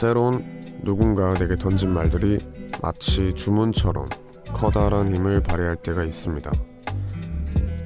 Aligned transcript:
때론 0.00 0.80
누군가 0.82 1.34
내게 1.34 1.56
던진 1.56 1.92
말들이 1.92 2.38
마치 2.80 3.34
주문처럼 3.34 4.08
커다란 4.50 5.14
힘을 5.14 5.42
발휘할 5.42 5.76
때가 5.76 6.04
있습니다. 6.04 6.50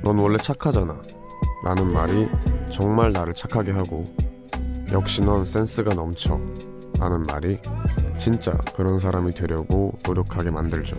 넌 0.05 0.19
원래 0.19 0.39
착하잖아. 0.39 0.97
라는 1.65 1.93
말이 1.93 2.29
정말 2.71 3.13
나를 3.13 3.35
착하게 3.35 3.73
하고, 3.73 4.07
역시 4.93 5.23
넌 5.23 5.45
센스가 5.45 5.95
넘쳐. 5.95 6.41
라는 7.01 7.25
말이 7.25 7.59
진짜 8.17 8.53
그런 8.77 9.01
사람이 9.01 9.35
되려고 9.35 9.99
노력하게 10.07 10.51
만들죠. 10.51 10.97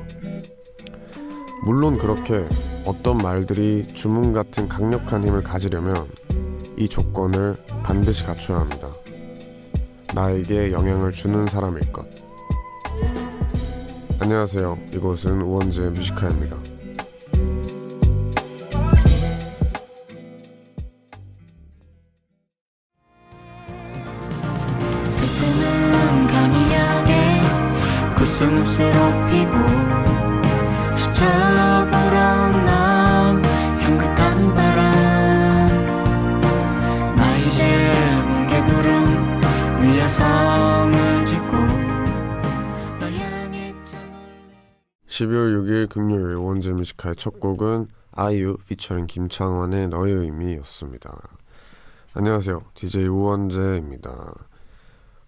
물론 1.63 1.97
그렇게 1.97 2.45
어떤 2.85 3.19
말들이 3.19 3.87
주문 3.93 4.33
같은 4.33 4.67
강력한 4.67 5.25
힘을 5.25 5.43
가지려면 5.43 6.09
이 6.77 6.89
조건을 6.89 7.55
반드시 7.83 8.25
갖춰야 8.25 8.59
합니다. 8.59 8.89
나에게 10.15 10.71
영향을 10.71 11.11
주는 11.11 11.45
사람일 11.45 11.91
것. 11.91 12.05
안녕하세요. 14.21 14.77
이곳은 14.93 15.41
우원재 15.41 15.89
뮤지카입니다. 15.89 16.55
6일 45.53 45.89
금요일 45.89 46.35
우원재 46.35 46.71
뮤직하이의 46.71 47.15
첫 47.15 47.39
곡은 47.39 47.87
아이유 48.11 48.57
피처링 48.67 49.07
김창완의 49.07 49.89
너의 49.89 50.13
의미였습니다. 50.13 51.21
안녕하세요. 52.13 52.61
DJ 52.73 53.07
우원재입니다. 53.07 54.33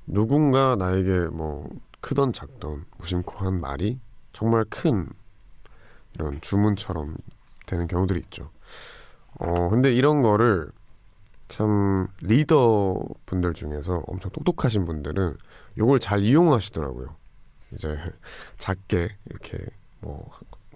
누군가 0.05 0.75
나에게 0.75 1.27
뭐 1.27 1.69
크던 2.01 2.33
작던 2.33 2.85
무심코 2.97 3.45
한 3.45 3.59
말이 3.59 3.99
정말 4.31 4.65
큰 4.69 5.07
이런 6.13 6.39
주문처럼 6.41 7.17
되는 7.65 7.87
경우들이 7.87 8.19
있죠. 8.21 8.49
어, 9.39 9.69
근데 9.69 9.93
이런 9.93 10.21
거를 10.21 10.71
참 11.47 12.07
리더 12.21 12.99
분들 13.25 13.53
중에서 13.53 14.03
엄청 14.07 14.31
똑똑하신 14.31 14.85
분들은 14.85 15.37
이걸 15.77 15.99
잘 15.99 16.23
이용하시더라고요. 16.23 17.15
이제 17.73 17.97
작게 18.57 19.09
이렇게 19.29 19.57
뭐 20.07 20.29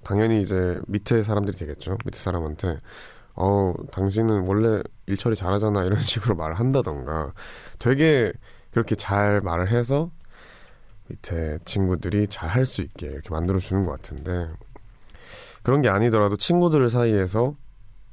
당연히 0.04 0.42
이제 0.42 0.80
밑에 0.88 1.24
사람들이 1.24 1.56
되겠죠. 1.58 1.98
밑에 2.06 2.18
사람한테 2.20 2.80
어 3.36 3.74
당신은 3.94 4.46
원래 4.48 4.84
일 5.06 5.18
처리 5.18 5.36
잘하잖아 5.36 5.84
이런 5.86 6.00
식으로 6.04 6.36
말을 6.36 6.56
한다던가 6.60 7.34
되게 7.80 8.34
그렇게 8.72 8.96
잘 8.96 9.42
말을 9.42 9.72
해서 9.72 10.12
밑에 11.08 11.60
친구들이 11.66 12.28
잘 12.28 12.50
할 12.50 12.66
수 12.66 12.82
있게 12.82 13.08
이렇게 13.08 13.30
만들어 13.30 13.60
주는 13.60 13.84
것 13.86 13.92
같은데 13.92 14.50
그런 15.64 15.82
게 15.82 15.90
아니더라도 15.90 16.38
친구들 16.38 16.90
사이에서 16.90 17.56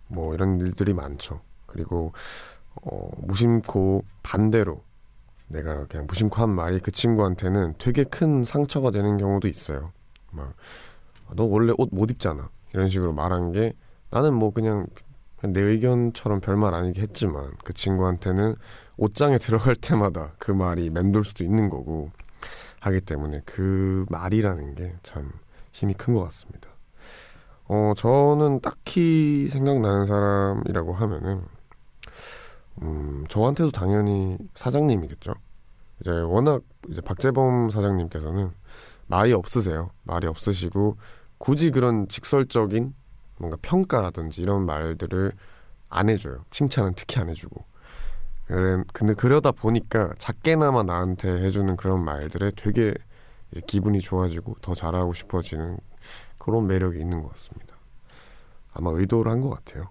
뭐 0.09 0.35
이런 0.35 0.61
일들이 0.61 0.93
많죠. 0.95 1.41
그리고 1.67 2.13
어 2.83 3.11
무심코 3.19 4.05
반대로 4.23 4.83
내가 5.49 5.87
그냥 5.87 6.07
무심코 6.07 6.43
한 6.43 6.51
말이 6.51 6.79
그 6.81 6.91
친구한테는 6.93 7.75
되게 7.79 8.05
큰 8.05 8.45
상처가 8.45 8.91
되는 8.91 9.17
경우도 9.17 9.49
있어요. 9.49 9.93
막 10.31 10.55
너 11.35 11.45
원래 11.45 11.73
옷 11.79 11.89
못 11.93 12.11
입잖아. 12.11 12.51
이런 12.75 12.89
식으로 12.89 13.13
말한 13.13 13.53
게 13.53 13.75
나는 14.11 14.35
뭐 14.35 14.51
그냥 14.53 14.87
내 15.43 15.61
의견처럼 15.61 16.41
별말 16.41 16.75
아니게 16.75 17.01
했지만 17.03 17.53
그 17.65 17.73
친구한테는 17.73 18.57
옷장에 18.97 19.39
들어갈 19.39 19.77
때마다 19.81 20.33
그 20.39 20.51
말이 20.53 20.91
맴돌 20.91 21.25
수도 21.25 21.45
있는 21.45 21.69
거고 21.71 22.11
하기 22.81 23.01
때문에 23.03 23.43
그 23.45 24.05
말이라는 24.11 24.75
게 24.75 24.95
참 25.03 25.31
힘이 25.73 25.95
큰 25.95 26.15
것 26.15 26.25
같습니다. 26.25 26.69
어, 27.69 27.93
저는 27.97 28.61
딱히 28.61 29.47
생각나는 29.49 30.07
사람이라고 30.07 30.95
하면은, 30.95 31.43
음, 32.83 33.25
저한테도 33.29 33.71
당연히 33.71 34.39
사장님이겠죠. 34.55 35.35
이제 36.01 36.11
워낙 36.11 36.63
이제 36.89 37.01
박재범 37.01 37.71
사장님께서는 37.71 38.51
말이 39.07 39.33
없으세요. 39.33 39.91
말이 40.05 40.27
없으시고 40.27 40.97
굳이 41.39 41.71
그런 41.71 42.09
직설적인 42.09 42.95
뭔가 43.39 43.57
평가라든지 43.63 44.43
이런 44.43 44.67
말들을 44.67 45.33
안 45.89 46.09
해줘요. 46.09 46.45
칭찬은 46.51 46.95
특히 46.97 47.21
안 47.21 47.29
해주고. 47.31 47.65
근데 48.93 49.15
그러다 49.15 49.53
보니까 49.53 50.13
작게나마 50.19 50.83
나한테 50.83 51.31
해주는 51.31 51.77
그런 51.77 52.05
말들에 52.05 52.51
되게 52.57 52.95
기분이 53.67 54.01
좋아지고 54.01 54.57
더 54.61 54.75
잘하고 54.75 55.15
싶어지는 55.15 55.79
그런 56.39 56.67
매력이 56.67 56.99
있는 56.99 57.23
것 57.23 57.31
같습니다. 57.31 57.77
아마 58.73 58.91
의도를 58.91 59.31
한 59.31 59.41
것 59.41 59.51
같아요. 59.51 59.91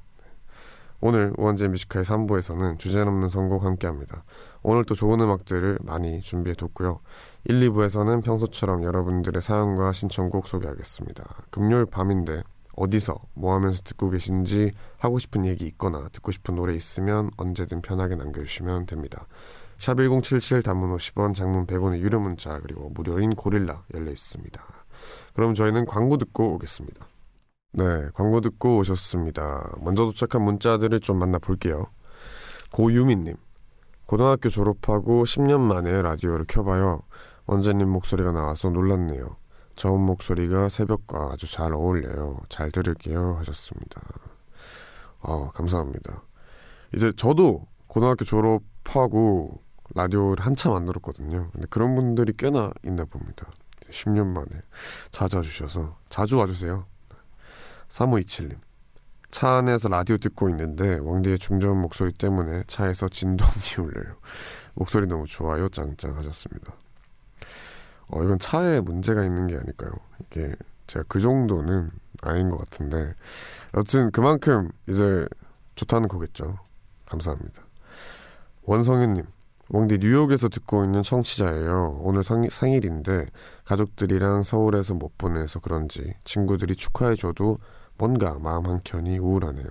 오늘 0.99 1.33
우원재 1.37 1.67
뮤직하이의 1.67 2.03
3부에서는 2.03 2.79
주제 2.79 3.03
넘는 3.03 3.29
선곡 3.29 3.63
함께 3.63 3.85
합니다. 3.87 4.23
오늘 4.63 4.85
또 4.85 4.95
좋은 4.95 5.19
음악들을 5.19 5.79
많이 5.83 6.21
준비해 6.21 6.55
뒀고요. 6.55 6.99
1, 7.45 7.59
2부에서는 7.59 8.23
평소처럼 8.23 8.83
여러분들의 8.83 9.41
사연과 9.41 9.91
신청곡 9.91 10.47
소개하겠습니다. 10.47 11.23
금요일 11.49 11.85
밤인데 11.85 12.43
어디서 12.75 13.19
뭐 13.33 13.55
하면서 13.55 13.81
듣고 13.83 14.09
계신지 14.09 14.71
하고 14.97 15.17
싶은 15.17 15.45
얘기 15.45 15.65
있거나 15.65 16.09
듣고 16.11 16.31
싶은 16.31 16.55
노래 16.55 16.75
있으면 16.75 17.31
언제든 17.37 17.81
편하게 17.81 18.15
남겨주시면 18.15 18.85
됩니다. 18.85 19.27
샵 19.79 19.95
1077 19.97 20.63
단문 20.63 20.95
50원 20.95 21.33
장문 21.33 21.65
100원의 21.65 21.99
유료 21.99 22.19
문자 22.19 22.59
그리고 22.59 22.89
무료인 22.89 23.35
고릴라 23.35 23.83
열려 23.93 24.11
있습니다. 24.11 24.63
그럼 25.33 25.55
저희는 25.55 25.85
광고 25.85 26.17
듣고 26.17 26.55
오겠습니다. 26.55 27.07
네, 27.73 27.83
광고 28.13 28.41
듣고 28.41 28.77
오셨습니다. 28.77 29.75
먼저 29.81 30.05
도착한 30.05 30.43
문자들을 30.43 30.99
좀 30.99 31.19
만나볼게요. 31.19 31.85
고유민님, 32.71 33.35
고등학교 34.07 34.49
졸업하고 34.49 35.25
10년 35.25 35.59
만에 35.59 36.01
라디오를 36.01 36.45
켜봐요. 36.47 37.01
원재님 37.45 37.89
목소리가 37.89 38.31
나와서 38.31 38.69
놀랐네요. 38.69 39.35
저음 39.75 40.01
목소리가 40.01 40.69
새벽과 40.69 41.31
아주 41.33 41.49
잘 41.51 41.73
어울려요. 41.73 42.39
잘 42.49 42.71
들을게요. 42.71 43.35
하셨습니다. 43.39 44.01
아, 45.21 45.49
감사합니다. 45.53 46.23
이제 46.95 47.11
저도 47.15 47.67
고등학교 47.87 48.23
졸업하고 48.23 49.61
라디오를 49.93 50.45
한참 50.45 50.73
안 50.73 50.85
들었거든요. 50.85 51.49
근데 51.51 51.67
그런 51.69 51.93
분들이 51.95 52.33
꽤나 52.35 52.71
있나 52.85 53.03
봅니다. 53.05 53.49
10년 53.89 54.27
만에 54.27 54.47
찾아주셔서 55.11 55.97
자주 56.09 56.37
와주세요. 56.37 56.85
3527님. 57.89 58.66
차 59.31 59.57
안에서 59.57 59.89
라디오 59.89 60.17
듣고 60.17 60.49
있는데 60.49 60.99
왕디의 60.99 61.39
중저음 61.39 61.81
목소리 61.81 62.11
때문에 62.13 62.63
차에서 62.67 63.09
진동이 63.09 63.51
울려요. 63.79 64.15
목소리 64.73 65.07
너무 65.07 65.25
좋아요. 65.25 65.69
짱짱 65.69 66.15
하셨습니다. 66.17 66.73
어, 68.09 68.23
이건 68.23 68.39
차에 68.39 68.79
문제가 68.79 69.23
있는 69.23 69.47
게 69.47 69.55
아닐까요? 69.55 69.91
이게 70.21 70.55
제가 70.87 71.05
그 71.07 71.19
정도는 71.19 71.91
아닌 72.21 72.49
것 72.49 72.57
같은데 72.57 73.13
여튼 73.75 74.11
그만큼 74.11 74.71
이제 74.87 75.27
좋다는 75.75 76.07
거겠죠. 76.07 76.57
감사합니다. 77.05 77.63
원성윤님, 78.63 79.25
왕디 79.69 79.99
뉴욕에서 79.99 80.49
듣고 80.49 80.83
있는 80.85 81.03
청취자예요. 81.03 81.99
오늘 82.01 82.23
생, 82.23 82.47
생일인데 82.49 83.27
가족들이랑 83.65 84.43
서울에서 84.43 84.93
못 84.93 85.17
보내서 85.17 85.59
그런지 85.59 86.13
친구들이 86.23 86.75
축하해줘도 86.75 87.59
뭔가 87.97 88.37
마음 88.39 88.65
한켠이 88.67 89.17
우울하네요. 89.19 89.65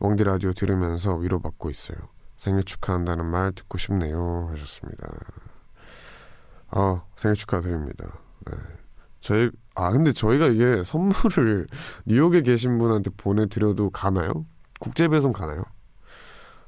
왕디 0.00 0.24
라디오 0.24 0.52
들으면서 0.52 1.14
위로받고 1.14 1.70
있어요. 1.70 1.96
생일 2.36 2.62
축하한다는 2.64 3.24
말 3.24 3.52
듣고 3.52 3.78
싶네요. 3.78 4.48
하셨습니다. 4.50 5.08
아, 6.70 7.02
생일 7.16 7.34
축하드립니다. 7.36 8.18
네. 8.46 8.56
저희, 9.20 9.50
아, 9.74 9.90
근데 9.92 10.12
저희가 10.12 10.48
이게 10.48 10.82
선물을 10.84 11.66
뉴욕에 12.06 12.42
계신 12.42 12.78
분한테 12.78 13.10
보내드려도 13.16 13.90
가나요? 13.90 14.44
국제 14.80 15.08
배송 15.08 15.32
가나요? 15.32 15.62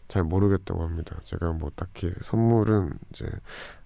잘 0.08 0.22
모르겠다고 0.22 0.82
합니다. 0.84 1.16
제가 1.25 1.52
뭐 1.52 1.70
딱히 1.75 2.12
선물은 2.22 2.92
이제 3.12 3.26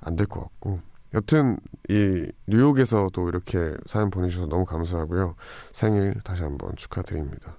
안 0.01 0.17
될 0.17 0.27
것 0.27 0.41
같고. 0.43 0.81
여튼, 1.15 1.57
이 1.89 2.31
뉴욕에서도 2.47 3.29
이렇게 3.29 3.75
사연 3.87 4.11
보내주셔서 4.11 4.47
너무 4.49 4.65
감사하고요. 4.65 5.35
생일 5.73 6.15
다시 6.23 6.43
한번 6.43 6.77
축하드립니다. 6.77 7.57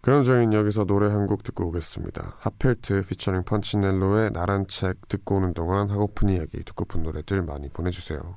그럼 0.00 0.22
저희는 0.22 0.52
여기서 0.52 0.84
노래 0.84 1.10
한 1.10 1.26
곡 1.26 1.42
듣고 1.42 1.66
오겠습니다. 1.66 2.36
하펠트 2.38 3.02
피처링 3.02 3.42
펀치넬로의 3.42 4.30
나란 4.32 4.66
책 4.68 5.08
듣고 5.08 5.36
오는 5.36 5.52
동안 5.54 5.90
하고픈 5.90 6.28
이야기 6.28 6.62
듣고픈 6.64 7.02
노래들 7.02 7.42
많이 7.42 7.68
보내주세요. 7.68 8.36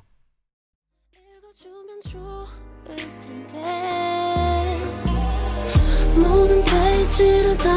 모든 6.20 6.64
페이지를 6.64 7.56
다 7.56 7.70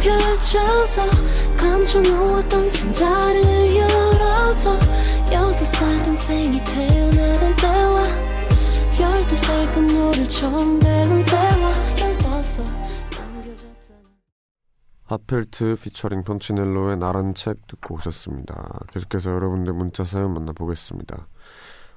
펼쳐서 0.00 1.02
감춰 1.56 2.00
놓았던 2.00 2.68
상자를 2.68 3.76
열어서 3.76 4.74
여섯 5.32 5.64
살 5.64 6.02
동생이 6.02 6.62
태어나던 6.64 7.54
때와 7.54 8.02
열두 8.98 9.36
살 9.36 9.86
분노를 9.86 10.26
처음 10.26 10.78
배운 10.78 11.22
때와 11.24 11.72
열다섯 12.00 12.66
핫펠트 15.04 15.76
피처링 15.82 16.24
펀치넬로의 16.24 16.96
나란 16.96 17.34
책 17.34 17.66
듣고 17.66 17.96
오셨습니다. 17.96 18.80
계속해서 18.92 19.30
여러분들 19.30 19.72
문자 19.72 20.04
사연 20.04 20.32
만나보겠습니다. 20.32 21.26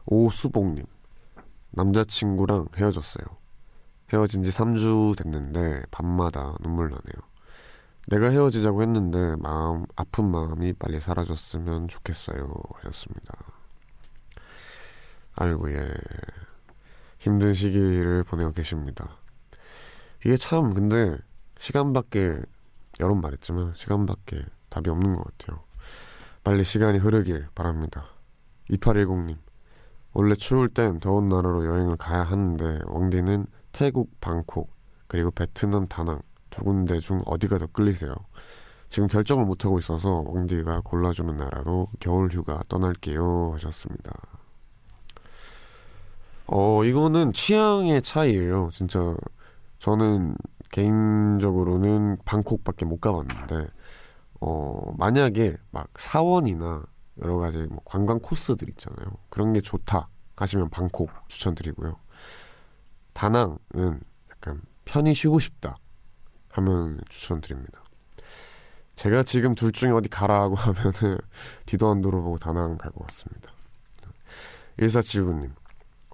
오수봉님 0.07 0.85
남자친구랑 1.71 2.67
헤어졌어요. 2.75 3.25
헤어진 4.11 4.43
지 4.43 4.51
3주 4.51 5.17
됐는데 5.17 5.83
밤마다 5.89 6.55
눈물 6.61 6.89
나네요. 6.89 7.32
내가 8.07 8.29
헤어지자고 8.29 8.81
했는데 8.81 9.35
마음 9.39 9.85
아픈 9.95 10.29
마음이 10.29 10.73
빨리 10.73 10.99
사라졌으면 10.99 11.87
좋겠어요 11.87 12.53
하셨습니다. 12.75 13.33
아이고 15.35 15.71
예 15.71 15.89
힘든 17.17 17.53
시기를 17.53 18.23
보내고 18.23 18.51
계십니다. 18.51 19.17
이게 20.25 20.35
참 20.35 20.73
근데 20.73 21.17
시간밖에 21.59 22.41
번 22.99 23.21
말했지만 23.21 23.73
시간밖에 23.73 24.43
답이 24.69 24.89
없는 24.89 25.13
것 25.13 25.23
같아요. 25.23 25.63
빨리 26.43 26.63
시간이 26.63 26.99
흐르길 26.99 27.47
바랍니다. 27.55 28.05
2810님 28.69 29.37
원래 30.11 30.35
추울 30.35 30.69
땐 30.69 30.99
더운 30.99 31.29
나라로 31.29 31.65
여행을 31.65 31.97
가야 31.97 32.23
하는데 32.23 32.79
왕디는 32.85 33.47
태국 33.71 34.19
방콕 34.19 34.71
그리고 35.07 35.31
베트남 35.31 35.87
다낭 35.87 36.21
두 36.53 36.63
군데 36.63 36.99
중 36.99 37.19
어디가 37.25 37.57
더 37.57 37.65
끌리세요? 37.65 38.13
지금 38.87 39.07
결정을 39.07 39.43
못하고 39.43 39.79
있어서 39.79 40.23
왕디가 40.27 40.81
골라주는 40.81 41.35
나라로 41.35 41.87
겨울 41.99 42.29
휴가 42.31 42.61
떠날게요 42.69 43.53
하셨습니다. 43.53 44.13
어 46.45 46.83
이거는 46.83 47.33
취향의 47.33 48.03
차이예요. 48.03 48.69
진짜 48.71 49.15
저는 49.79 50.35
개인적으로는 50.69 52.17
방콕밖에 52.23 52.85
못 52.85 53.01
가봤는데 53.01 53.67
어 54.41 54.93
만약에 54.99 55.57
막 55.71 55.87
사원이나 55.95 56.83
여러 57.23 57.37
가지 57.37 57.63
뭐 57.63 57.79
관광 57.83 58.19
코스들 58.19 58.69
있잖아요. 58.69 59.07
그런 59.29 59.53
게 59.53 59.61
좋다 59.61 60.07
하시면 60.35 60.69
방콕 60.69 61.09
추천드리고요. 61.29 61.95
다낭은 63.13 64.01
약간 64.29 64.61
편히 64.85 65.15
쉬고 65.15 65.39
싶다 65.39 65.77
하면 66.53 66.99
추천드립니다. 67.09 67.83
제가 68.95 69.23
지금 69.23 69.55
둘 69.55 69.71
중에 69.71 69.91
어디 69.91 70.07
가라고 70.09 70.55
하면은 70.55 71.17
뒤도 71.65 71.89
안 71.89 72.01
돌아보고 72.01 72.37
다낭 72.37 72.77
갈 72.77 72.91
것 72.91 73.07
같습니다. 73.07 73.51
1479님, 74.79 75.51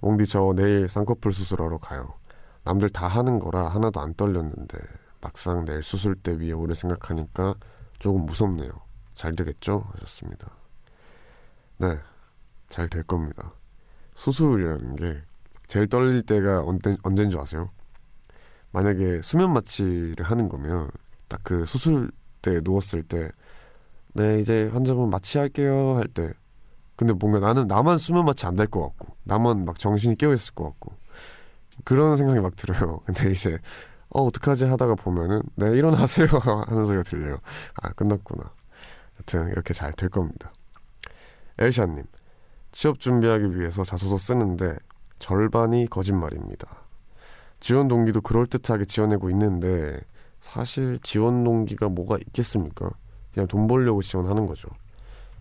옹디 0.02 0.26
저 0.26 0.52
내일 0.56 0.88
쌍꺼풀 0.88 1.32
수술하러 1.32 1.78
가요. 1.78 2.14
남들 2.64 2.90
다 2.90 3.06
하는 3.06 3.38
거라 3.38 3.68
하나도 3.68 4.00
안 4.00 4.14
떨렸는데 4.14 4.78
막상 5.20 5.64
내일 5.64 5.82
수술대 5.82 6.32
위에 6.38 6.52
오래 6.52 6.74
생각하니까 6.74 7.54
조금 7.98 8.24
무섭네요. 8.26 8.70
잘 9.14 9.34
되겠죠? 9.36 9.82
하셨습니다. 9.94 10.50
네, 11.78 11.98
잘 12.68 12.88
될 12.88 13.02
겁니다. 13.02 13.52
수술이라는 14.14 14.96
게 14.96 15.22
제일 15.66 15.88
떨릴 15.88 16.22
때가 16.22 16.62
언제, 16.62 16.96
언제인 17.02 17.30
줄 17.30 17.40
아세요? 17.40 17.70
만약에 18.72 19.20
수면 19.22 19.52
마취를 19.52 20.24
하는 20.24 20.48
거면 20.48 20.90
딱 21.28 21.40
그 21.44 21.64
수술대에 21.64 22.60
누웠을 22.62 23.02
때 23.04 23.30
네, 24.14 24.40
이제 24.40 24.68
환자분 24.72 25.10
마취할게요 25.10 25.96
할 25.96 26.08
때 26.08 26.32
근데 26.96 27.12
뭔가 27.14 27.40
나는 27.40 27.66
나만 27.66 27.98
수면 27.98 28.24
마취 28.26 28.46
안 28.46 28.54
될 28.56 28.66
것 28.66 28.82
같고 28.82 29.16
나만 29.24 29.64
막 29.64 29.78
정신이 29.78 30.16
깨어 30.16 30.34
있을 30.34 30.54
것 30.54 30.64
같고 30.64 30.92
그런 31.84 32.16
생각이 32.16 32.40
막 32.40 32.54
들어요. 32.56 33.00
근데 33.06 33.30
이제 33.30 33.58
어 34.10 34.22
어떡하지 34.24 34.64
하다가 34.66 34.96
보면은 34.96 35.40
네 35.56 35.70
일어나세요 35.76 36.26
하는 36.66 36.84
소리가 36.86 37.02
들려요. 37.04 37.38
아 37.82 37.90
끝났구나. 37.92 38.52
여튼 39.20 39.48
이렇게 39.48 39.72
잘 39.72 39.92
될 39.94 40.08
겁니다. 40.10 40.52
엘샤님 41.58 42.04
취업 42.72 43.00
준비하기 43.00 43.56
위해서 43.58 43.82
자소서 43.84 44.18
쓰는데 44.18 44.76
절반이 45.20 45.86
거짓말입니다. 45.88 46.68
지원 47.60 47.88
동기도 47.88 48.20
그럴듯하게 48.20 48.86
지원하고 48.86 49.30
있는데 49.30 50.00
사실 50.40 50.98
지원 51.02 51.44
동기가 51.44 51.88
뭐가 51.88 52.16
있겠습니까? 52.18 52.90
그냥 53.32 53.46
돈 53.46 53.66
벌려고 53.66 54.02
지원하는 54.02 54.46
거죠. 54.46 54.68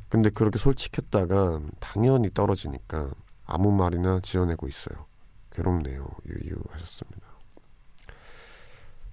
근데 0.09 0.29
그렇게 0.29 0.59
솔직했다가 0.59 1.61
당연히 1.79 2.29
떨어지니까 2.33 3.11
아무 3.45 3.71
말이나 3.71 4.19
지어내고 4.21 4.67
있어요. 4.67 5.05
괴롭네요. 5.51 6.07
유유 6.27 6.55
하셨습니다. 6.71 7.27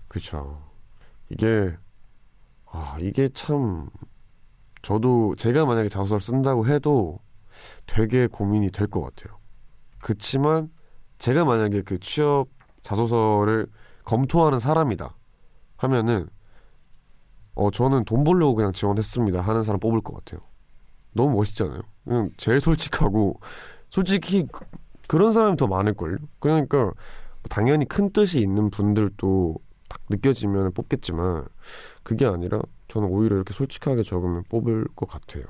그쵸. 0.09 0.63
이게, 1.29 1.75
아, 2.67 2.97
이게 3.01 3.29
참, 3.35 3.89
저도 4.83 5.35
제가 5.37 5.65
만약에 5.65 5.89
자소서를 5.89 6.21
쓴다고 6.21 6.67
해도 6.67 7.19
되게 7.87 8.27
고민이 8.27 8.71
될 8.71 8.87
것 8.89 9.01
같아요. 9.03 9.39
그치만 9.99 10.71
제가 11.19 11.45
만약에 11.45 11.83
그 11.83 11.99
취업 11.99 12.49
자소서를 12.87 13.67
검토하는 14.05 14.61
사람이다 14.61 15.17
하면은 15.77 16.29
어 17.57 17.71
저는 17.71 18.05
돈 18.05 18.23
벌려고 18.23 18.55
그냥 18.55 18.73
지원했습니다 18.73 19.41
하는 19.41 19.63
사람 19.63 19.81
뽑을 19.81 20.01
것 20.01 20.15
같아요. 20.15 20.41
너무 21.13 21.35
멋있잖아요. 21.35 21.81
그냥 22.05 22.31
제일 22.37 22.61
솔직하고 22.61 23.41
솔직히 23.91 24.47
그런 25.09 25.33
사람이 25.33 25.57
더 25.57 25.67
많을걸요. 25.67 26.19
그러니까 26.39 26.93
당연히 27.51 27.87
큰 27.87 28.11
뜻이 28.11 28.41
있는 28.41 28.71
분들도 28.71 29.57
딱 29.89 30.01
느껴지면 30.09 30.73
뽑겠지만 30.73 31.45
그게 32.05 32.27
아니라 32.27 32.61
저는 32.89 33.09
오히려 33.09 33.37
이렇게 33.37 33.53
솔직하게 33.53 34.05
적으면 34.05 34.45
뽑을 34.49 34.87
것 34.95 35.09
같아요. 35.09 35.45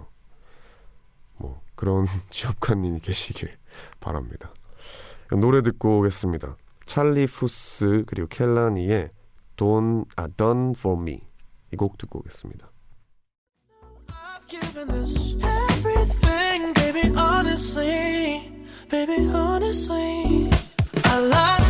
뭐 1.36 1.60
그런 1.74 2.06
취업관님이 2.30 3.00
계시길 3.00 3.58
바랍니다. 4.00 4.54
노래 5.38 5.60
듣고 5.60 5.98
오겠습니다. 5.98 6.56
찰리 6.86 7.26
푸스 7.26 8.04
그리고 8.06 8.28
켈라니의 8.28 9.10
Don't 9.56 10.06
아, 10.16 10.28
Done 10.28 10.72
For 10.76 11.00
Me 11.00 11.20
이 11.72 11.76
곡 11.76 11.98
듣고 11.98 12.20
오겠습니다. 12.20 12.70
baby, 18.88 19.28
honestly. 19.28 20.48
I 21.04 21.20
lie 21.20 21.56
for 21.58 21.64
you, 21.64 21.65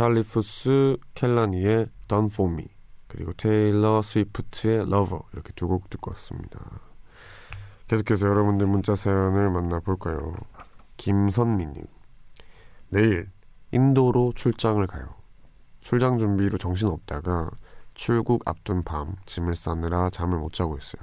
찰리 0.00 0.22
푸스 0.22 0.96
켈라니의 1.14 1.88
Done 2.08 2.30
For 2.32 2.50
Me 2.50 2.66
그리고 3.06 3.34
테일러 3.34 4.00
스위프트의 4.00 4.76
Lover 4.84 5.20
이렇게 5.34 5.52
두 5.52 5.68
곡 5.68 5.90
듣고 5.90 6.12
왔습니다. 6.12 6.58
계속해서 7.86 8.26
여러분들 8.26 8.66
문자 8.66 8.94
사연을 8.94 9.50
만나볼까요? 9.50 10.36
김선미님 10.96 11.84
내일 12.88 13.28
인도로 13.72 14.32
출장을 14.34 14.86
가요. 14.86 15.16
출장 15.80 16.16
준비로 16.16 16.56
정신 16.56 16.88
없다가 16.88 17.50
출국 17.92 18.48
앞둔 18.48 18.82
밤 18.82 19.16
짐을 19.26 19.54
싸느라 19.54 20.08
잠을 20.08 20.38
못 20.38 20.54
자고 20.54 20.78
있어요. 20.78 21.02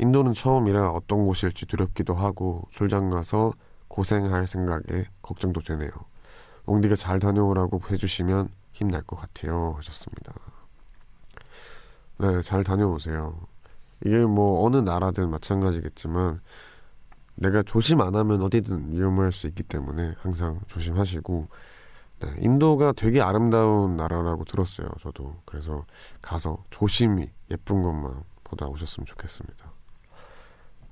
인도는 0.00 0.32
처음이라 0.32 0.90
어떤 0.90 1.26
곳일지 1.26 1.64
두렵기도 1.64 2.14
하고 2.14 2.66
출장 2.72 3.08
가서 3.08 3.52
고생할 3.86 4.48
생각에 4.48 5.06
걱정도 5.22 5.60
되네요. 5.60 5.90
옹디가 6.66 6.94
잘 6.96 7.18
다녀오라고 7.18 7.80
해주시면 7.90 8.48
힘날 8.72 9.02
것 9.02 9.16
같아요. 9.16 9.74
하셨습니다. 9.76 10.32
네, 12.18 12.42
잘 12.42 12.64
다녀오세요. 12.64 13.34
이게 14.04 14.24
뭐 14.24 14.64
어느 14.64 14.76
나라든 14.76 15.30
마찬가지겠지만 15.30 16.40
내가 17.34 17.62
조심 17.62 18.00
안 18.00 18.14
하면 18.14 18.42
어디든 18.42 18.92
위험할 18.92 19.32
수 19.32 19.46
있기 19.46 19.62
때문에 19.62 20.14
항상 20.18 20.60
조심하시고 20.66 21.46
네, 22.20 22.28
인도가 22.40 22.92
되게 22.92 23.22
아름다운 23.22 23.96
나라라고 23.96 24.44
들었어요. 24.44 24.88
저도 25.00 25.36
그래서 25.46 25.84
가서 26.20 26.62
조심히 26.68 27.30
예쁜 27.50 27.82
것만 27.82 28.22
보다 28.44 28.66
오셨으면 28.66 29.06
좋겠습니다. 29.06 29.70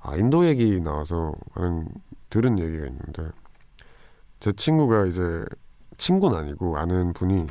아 0.01 0.15
인도 0.15 0.47
얘기 0.47 0.79
나와서 0.79 1.33
하는 1.53 1.87
들은 2.29 2.57
얘기가 2.57 2.87
있는데 2.87 3.29
제 4.39 4.51
친구가 4.53 5.05
이제 5.05 5.43
친구는 5.97 6.37
아니고 6.37 6.77
아는 6.77 7.13
분이 7.13 7.45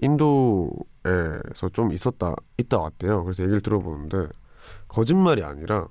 인도에서 0.00 1.68
좀 1.72 1.92
있었다 1.92 2.34
있다 2.56 2.78
왔대요. 2.78 3.24
그래서 3.24 3.42
얘기를 3.42 3.60
들어보는데 3.60 4.28
거짓말이 4.88 5.44
아니라 5.44 5.88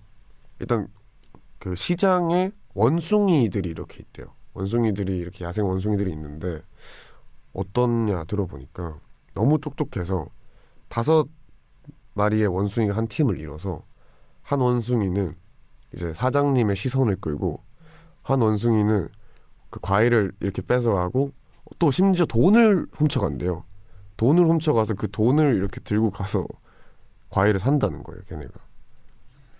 일단 0.59 0.87
그 1.59 1.75
시장에 1.75 2.51
원숭이들이 2.73 3.69
이렇게 3.69 4.01
있대요. 4.01 4.33
원숭이들이 4.53 5.17
이렇게 5.17 5.45
야생 5.45 5.65
원숭이들이 5.67 6.11
있는데 6.11 6.61
어떻냐 7.53 8.23
들어보니까 8.25 8.99
너무 9.33 9.59
똑똑해서 9.59 10.27
다섯 10.87 11.27
마리의 12.13 12.47
원숭이가 12.47 12.95
한 12.95 13.07
팀을 13.07 13.39
이뤄서 13.39 13.83
한 14.41 14.59
원숭이는 14.59 15.35
이제 15.93 16.13
사장님의 16.13 16.75
시선을 16.75 17.17
끌고 17.17 17.61
한 18.23 18.41
원숭이는 18.41 19.09
그 19.71 19.79
과일을 19.81 20.33
이렇게 20.41 20.61
뺏어가고 20.61 21.31
또 21.79 21.91
심지어 21.91 22.27
돈을 22.27 22.87
훔쳐간대요. 22.93 23.65
돈을 24.17 24.45
훔쳐가서 24.45 24.95
그 24.95 25.09
돈을 25.09 25.55
이렇게 25.55 25.79
들고 25.81 26.11
가서 26.11 26.45
과일을 27.31 27.59
산다는 27.59 28.03
거예요, 28.03 28.21
걔네가. 28.29 28.53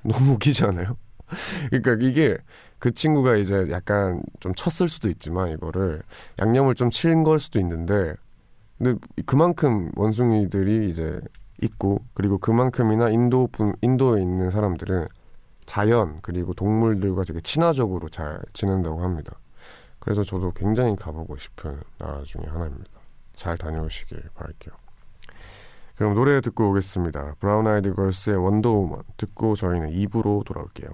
너무 0.04 0.34
웃기지 0.34 0.66
않아요? 0.66 0.98
그러니까 1.72 2.06
이게 2.08 2.38
그 2.80 2.92
친구가 2.94 3.36
이제 3.38 3.68
약간 3.72 4.22
좀 4.40 4.54
쳤을 4.56 4.90
수도 4.90 5.10
있지만 5.10 5.50
이거를 5.52 6.04
양념을 6.40 6.76
좀 6.76 6.90
친 6.92 7.24
걸 7.24 7.40
수도 7.40 7.60
있는데 7.60 8.16
근데 8.78 9.00
그만큼 9.26 9.92
원숭이들이 9.96 10.90
이제 10.90 11.22
있고 11.62 12.04
그리고 12.16 12.38
그만큼이나 12.40 13.10
인도 13.10 13.48
분 13.48 13.76
인도에 13.82 14.22
있는 14.22 14.50
사람들은 14.50 15.08
자연 15.68 16.20
그리고 16.24 16.54
동물들과 16.54 17.24
되게 17.24 17.40
친화적으로 17.42 18.10
잘 18.10 18.42
지낸다고 18.54 19.04
합니다. 19.04 19.34
그래서 20.02 20.24
저도 20.24 20.52
굉장히 20.52 20.96
가보고 20.96 21.38
싶은 21.38 21.80
나라 22.00 22.22
중에 22.24 22.44
하나입니다. 22.48 22.90
잘 23.34 23.58
다녀오시길 23.58 24.30
바랄게요. 24.36 24.74
그럼 25.96 26.16
노래 26.16 26.42
듣고 26.42 26.72
오겠습니다. 26.72 27.36
브라운 27.40 27.68
아이드 27.68 27.94
걸스의 27.94 28.36
원더우먼 28.38 29.04
듣고 29.18 29.56
저희는 29.56 29.92
2부로 29.92 30.44
돌아올게요. 30.44 30.90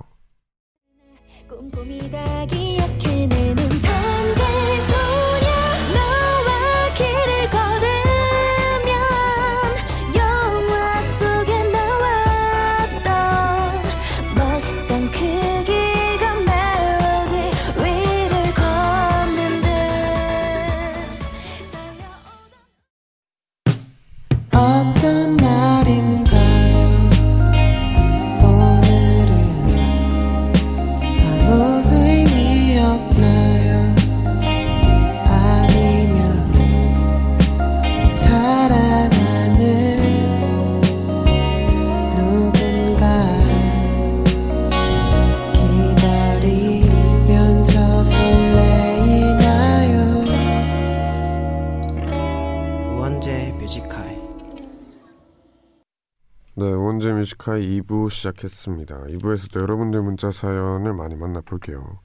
네, 56.59 56.71
원제 56.71 57.13
뮤지카이 57.13 57.81
2부 57.81 58.09
시작했습니다. 58.09 58.95
2부에서도 59.09 59.61
여러분들 59.61 60.01
문자 60.01 60.31
사연을 60.31 60.91
많이 60.95 61.15
만나볼게요. 61.15 61.99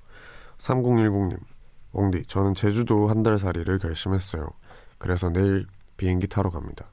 3010님, 0.59 1.41
옹디, 1.93 2.27
저는 2.27 2.55
제주도 2.55 3.09
한 3.09 3.23
달 3.23 3.39
살이를 3.39 3.79
결심했어요. 3.79 4.47
그래서 4.99 5.31
내일 5.31 5.67
비행기 5.97 6.27
타러 6.27 6.51
갑니다. 6.51 6.85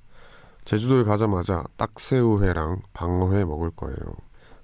제주도에 0.64 1.04
가자마자 1.04 1.66
딱새우회랑 1.76 2.82
방어회 2.94 3.44
먹을 3.44 3.72
거예요. 3.72 3.98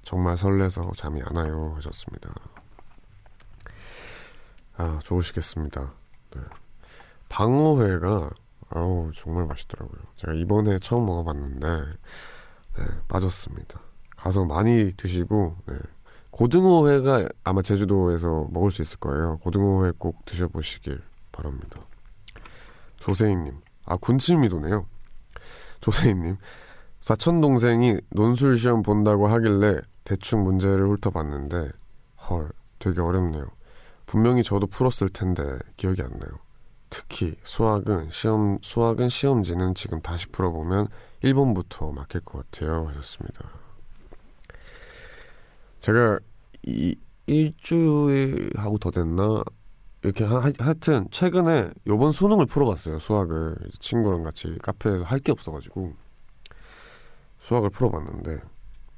정말 0.01 0.37
설레서 0.37 0.93
잠이 0.95 1.21
안 1.21 1.35
와요. 1.35 1.73
하셨습니다. 1.75 2.33
아, 4.77 4.99
좋으시겠습니다. 5.03 5.91
네. 6.31 6.41
방어회가, 7.27 8.29
아우, 8.69 9.11
정말 9.13 9.47
맛있더라고요. 9.47 9.99
제가 10.15 10.33
이번에 10.33 10.79
처음 10.79 11.07
먹어봤는데, 11.07 11.67
네, 12.77 12.83
빠졌습니다. 13.07 13.79
가서 14.15 14.45
많이 14.45 14.91
드시고 14.91 15.55
네. 15.67 15.75
고등어회가 16.31 17.29
아마 17.43 17.61
제주도에서 17.61 18.47
먹을 18.51 18.71
수 18.71 18.81
있을 18.81 18.99
거예요. 18.99 19.37
고등어회 19.37 19.93
꼭 19.97 20.25
드셔보시길 20.25 21.01
바랍니다. 21.31 21.79
조세희님, 22.97 23.53
아 23.85 23.95
군침이 23.97 24.49
도네요. 24.49 24.85
조세희님, 25.79 26.37
사촌 26.99 27.39
동생이 27.39 27.99
논술 28.09 28.57
시험 28.57 28.83
본다고 28.83 29.27
하길래 29.27 29.79
대충 30.03 30.43
문제를 30.43 30.89
훑어봤는데 30.89 31.69
헐, 32.29 32.49
되게 32.79 32.99
어렵네요. 32.99 33.45
분명히 34.05 34.43
저도 34.43 34.67
풀었을 34.67 35.09
텐데 35.09 35.43
기억이 35.77 36.01
안 36.01 36.09
나요. 36.19 36.31
특히 36.89 37.35
수학은 37.43 38.09
시험 38.11 38.57
수학은 38.61 39.09
시험지는 39.09 39.75
지금 39.75 40.01
다시 40.01 40.27
풀어보면 40.27 40.87
1번부터 41.23 41.93
막힐 41.93 42.21
것 42.21 42.49
같아요 42.51 42.87
하셨습니다. 42.87 43.49
제가 45.79 46.19
이 46.63 46.95
일주일하고 47.27 48.77
더 48.79 48.91
됐나 48.91 49.43
이렇게 50.03 50.23
하, 50.23 50.51
하여튼 50.59 51.07
최근에 51.11 51.71
요번 51.87 52.11
수능을 52.11 52.45
풀어봤어요 52.45 52.99
수학을 52.99 53.55
친구랑 53.79 54.23
같이 54.23 54.55
카페에서 54.61 55.03
할 55.03 55.19
게 55.19 55.31
없어가지고 55.31 55.93
수학을 57.39 57.69
풀어봤는데 57.71 58.39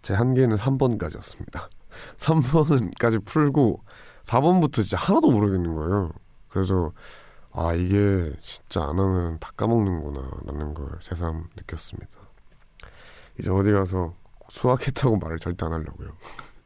제 0.02 0.14
한계는 0.14 0.56
3번까지였습니다. 0.58 1.68
3번까지 2.18 3.24
풀고 3.26 3.84
4번부터 4.26 4.76
진짜 4.76 4.98
하나도 4.98 5.32
모르겠는 5.32 5.74
거예요. 5.76 6.12
그래서 6.50 6.92
아 7.60 7.74
이게 7.74 8.32
진짜 8.40 8.84
안 8.84 9.00
하면 9.00 9.40
다 9.40 9.50
까먹는구나 9.58 10.30
라는 10.46 10.76
걸 10.76 11.00
새삼 11.02 11.50
느꼈습니다. 11.56 12.08
이제 13.40 13.50
어디 13.50 13.72
가서 13.72 14.14
수학했다고 14.50 15.18
말을 15.18 15.40
절대 15.40 15.66
안 15.66 15.74
하려고요. 15.74 16.16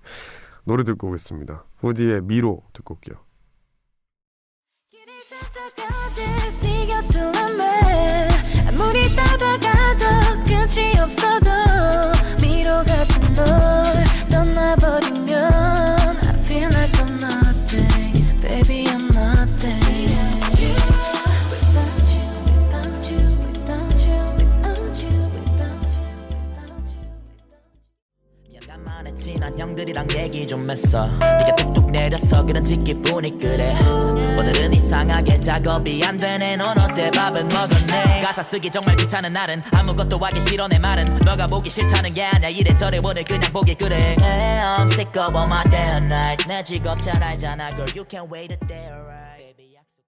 노래 0.65 0.83
듣고 0.83 1.07
오겠습니다. 1.07 1.63
후디의 1.79 2.23
미로 2.23 2.61
듣고 2.73 2.95
올게요. 2.95 3.15
아무리 8.67 9.03
미로 12.41 12.71
같은 12.83 13.20
형들이랑 29.71 30.07
얘기 30.17 30.45
좀 30.45 30.69
했어. 30.69 31.07
네가 31.17 31.55
뚝뚝 31.55 31.91
내려서 31.91 32.45
그런지 32.45 32.75
기분이 32.77 33.37
그래. 33.37 33.73
오늘은 34.37 34.73
이상하게 34.73 35.39
작업이 35.39 36.03
안 36.03 36.17
되네. 36.17 36.57
넌 36.57 36.77
어때? 36.77 37.09
밥은 37.11 37.47
먹었네. 37.47 38.21
가사 38.21 38.41
쓰기 38.43 38.69
정말 38.69 38.97
귀찮은 38.97 39.31
날은 39.31 39.61
아무것도 39.71 40.17
하기 40.17 40.41
싫어 40.41 40.67
내 40.67 40.77
말은. 40.77 41.19
너가 41.25 41.47
보기 41.47 41.69
싫다는 41.69 42.13
게 42.13 42.23
아니야. 42.25 42.49
이래저래 42.49 42.99
오늘 43.03 43.23
그냥 43.23 43.51
보기 43.53 43.75
그래. 43.75 44.15
Yeah, 44.19 44.83
I'm 44.83 44.91
sick 44.91 45.09
of 45.21 45.35
all 45.35 45.47
my 45.47 45.63
day 45.69 45.89
and 45.93 46.13
night. 46.13 46.47
내 46.47 46.61
직업 46.63 47.01
잘 47.01 47.23
알잖아 47.23 47.71
girl. 47.71 47.89
You 47.95 48.03
can't 48.05 48.31
wait 48.31 48.53
a 48.53 48.59
day 48.67 48.87
약속. 49.75 50.03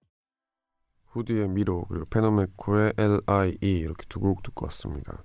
후디의 1.11 1.47
미로 1.47 1.85
그리고 1.87 2.05
페노메코의 2.09 2.93
L.I.E 2.97 3.69
이렇게 3.69 4.03
두 4.09 4.19
곡 4.19 4.43
듣고 4.43 4.65
왔습니다. 4.65 5.23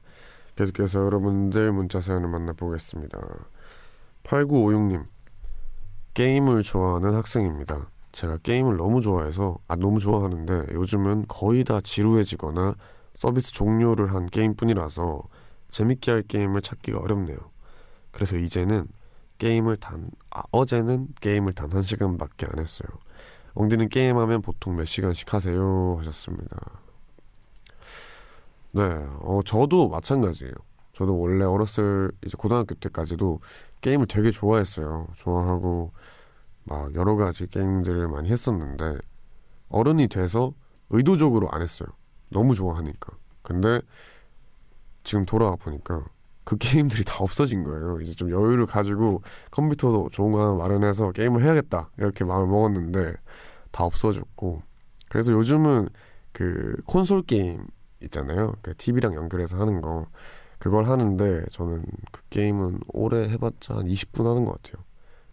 계속해서 0.55 1.01
여러분들 1.05 1.73
문자 1.73 2.01
사연을 2.01 2.29
만나보겠습니다. 2.29 3.19
8956님 4.29 5.07
게임을 6.15 6.63
좋아하는 6.63 7.15
학생입니다. 7.15 7.91
제가 8.13 8.39
게임을 8.39 8.77
너무 8.77 9.01
좋아해서 9.01 9.59
아 9.69 9.77
너무 9.77 9.99
좋아하는데 10.01 10.75
요즘은 10.75 11.27
거의 11.29 11.65
다 11.65 11.81
지루해지거나 11.81 12.75
서비스 13.17 13.53
종료를 13.53 14.13
한 14.13 14.27
게임뿐이라서 14.27 15.23
재밌게 15.71 16.11
할 16.11 16.23
게임을 16.23 16.61
찾기가 16.63 16.99
어렵네요. 16.99 17.37
그래서 18.11 18.37
이제는 18.37 18.87
게임을 19.39 19.77
단 19.77 20.11
아, 20.31 20.43
어제는 20.51 21.09
게임을 21.21 21.53
단 21.55 21.71
한 21.73 21.83
시간밖에 21.83 22.47
안 22.51 22.59
했어요. 22.59 22.89
엉디는 23.55 23.89
게임하면 23.89 24.43
보통 24.43 24.77
몇 24.77 24.85
시간씩 24.85 25.33
하세요 25.33 25.97
하셨습니다. 26.01 26.57
네, 28.73 28.83
어, 29.21 29.41
저도 29.45 29.89
마찬가지예요. 29.89 30.53
저도 30.95 31.19
원래 31.19 31.45
어렸을 31.45 32.11
이제 32.25 32.37
고등학교 32.37 32.75
때까지도 32.75 33.41
게임을 33.81 34.07
되게 34.07 34.31
좋아했어요. 34.31 35.09
좋아하고 35.15 35.91
막 36.65 36.95
여러 36.95 37.17
가지 37.17 37.47
게임들을 37.47 38.09
많이 38.09 38.31
했었는데 38.31 38.99
어른이 39.69 40.09
돼서 40.09 40.53
의도적으로 40.91 41.51
안 41.51 41.63
했어요. 41.63 41.89
너무 42.31 42.55
좋아하니까. 42.55 43.13
근데 43.43 43.81
지금 45.05 45.25
돌아와 45.25 45.57
보니까 45.57 46.05
그 46.45 46.57
게임들이 46.59 47.05
다 47.05 47.17
없어진 47.21 47.65
거예요. 47.65 48.01
이제 48.01 48.15
좀 48.15 48.31
여유를 48.31 48.67
가지고 48.67 49.23
컴퓨터도 49.51 50.11
좋은 50.11 50.33
거 50.33 50.41
하나 50.41 50.55
마련해서 50.55 51.13
게임을 51.13 51.43
해야겠다 51.43 51.91
이렇게 51.99 52.25
마음을 52.25 52.49
먹었는데 52.49 53.15
다 53.71 53.85
없어졌고 53.85 54.63
그래서 55.09 55.33
요즘은 55.33 55.89
그 56.33 56.77
콘솔 56.87 57.23
게임 57.23 57.67
있잖아요. 58.03 58.55
그 58.63 58.75
TV랑 58.77 59.15
연결해서 59.15 59.59
하는 59.59 59.81
거 59.81 60.07
그걸 60.59 60.85
하는데 60.87 61.45
저는 61.53 61.85
그 62.13 62.23
게임은 62.31 62.81
오래 62.89 63.29
해봤자 63.31 63.77
한 63.77 63.87
20분 63.87 64.25
하는 64.25 64.45
것 64.45 64.61
같아요. 64.63 64.85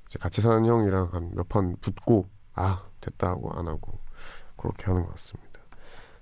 이제 0.07 0.19
같이 0.19 0.41
사는 0.41 0.63
형이랑 0.65 1.09
한 1.11 1.31
몇 1.35 1.49
판 1.49 1.75
붙고 1.81 2.27
아 2.53 2.85
됐다 3.01 3.27
하고 3.29 3.51
안 3.53 3.67
하고 3.67 3.99
그렇게 4.57 4.85
하는 4.85 5.03
것 5.03 5.11
같습니다. 5.11 5.59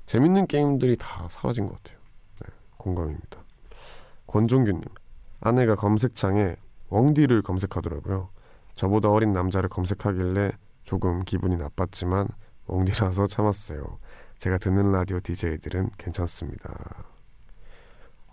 재밌는 0.05 0.47
게임들이 0.47 0.97
다 0.97 1.27
사라진 1.29 1.67
것 1.67 1.75
같아요. 1.83 1.97
네, 2.41 2.49
공감입니다. 2.77 3.43
권종규님 4.27 4.81
아내가 5.41 5.75
검색창에 5.75 6.55
웡디를 6.89 7.41
검색하더라고요. 7.41 8.29
저보다 8.75 9.09
어린 9.09 9.33
남자를 9.33 9.69
검색하길래 9.69 10.51
조금 10.83 11.23
기분이 11.23 11.57
나빴지만 11.57 12.27
웡디라서 12.67 13.27
참았어요. 13.27 13.99
제가 14.39 14.57
듣는 14.57 14.91
라디오 14.91 15.19
DJ들은 15.19 15.91
괜찮습니다. 15.97 17.12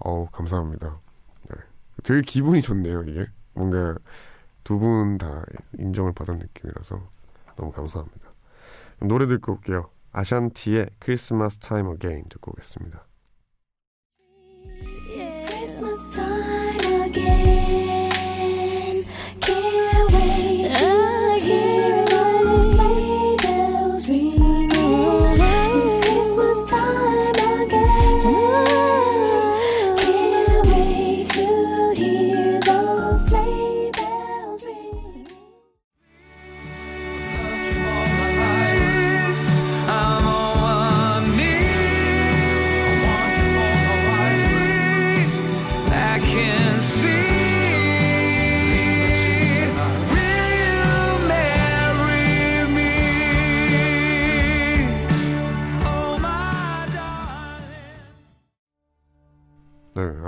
어우, 0.01 0.27
감사합니다. 0.33 0.99
네. 1.51 1.57
되게 2.05 2.23
기분이 2.23 2.63
좋네요, 2.63 3.03
이게. 3.05 3.27
뭔가 3.55 3.97
두 4.65 4.79
분 4.79 5.19
다 5.19 5.43
인정을 5.79 6.13
받은 6.13 6.39
느낌이라서 6.39 7.01
너무 7.57 7.73
감사합니다. 7.73 8.31
노래 9.01 9.27
듣고 9.27 9.53
올게요. 9.55 9.91
아샨티의 10.13 10.91
Christmas 10.99 11.59
Time 11.59 11.87
Again 11.87 12.25
듣고 12.29 12.53
오겠습니다. 12.53 13.05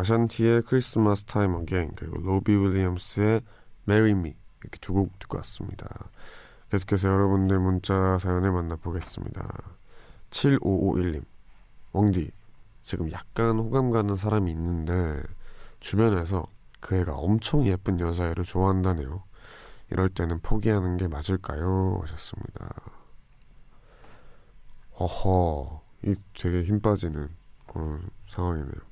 아샨티의 0.02 0.62
Christmas 0.62 1.24
Time 1.24 1.54
Again 1.54 1.92
그리고 1.96 2.18
로비 2.18 2.52
윌리엄스의 2.52 3.40
Marry 3.88 4.10
Me 4.10 4.34
이렇게 4.60 4.78
두 4.80 4.94
곡 4.94 5.16
듣고 5.20 5.36
왔습니다. 5.38 6.10
계속해서 6.70 7.08
여러분들 7.08 7.58
문자 7.60 8.18
사연을 8.18 8.50
만나보겠습니다. 8.50 9.46
7551님 10.30 11.24
웡디 11.92 12.30
지금 12.82 13.12
약간 13.12 13.58
호감 13.58 13.90
가는 13.90 14.16
사람이 14.16 14.50
있는데 14.50 15.22
주변에서 15.78 16.46
그 16.80 16.96
애가 16.96 17.14
엄청 17.14 17.64
예쁜 17.66 18.00
여자애를 18.00 18.42
좋아한다네요. 18.42 19.22
이럴 19.90 20.08
때는 20.08 20.40
포기하는 20.40 20.96
게 20.96 21.06
맞을까요? 21.06 22.00
하셨습니다. 22.02 22.74
허허 24.98 25.80
이 26.04 26.14
되게 26.34 26.64
힘 26.64 26.80
빠지는 26.80 27.28
그런 27.68 28.02
상황이네요. 28.28 28.91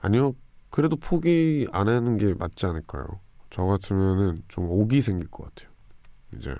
아니요. 0.00 0.34
그래도 0.70 0.96
포기 0.96 1.66
안 1.72 1.88
하는 1.88 2.16
게 2.16 2.34
맞지 2.34 2.66
않을까요? 2.66 3.04
저 3.50 3.64
같으면은 3.64 4.42
좀 4.48 4.70
옥이 4.70 5.02
생길 5.02 5.28
것 5.28 5.44
같아요. 5.44 5.70
이제 6.34 6.54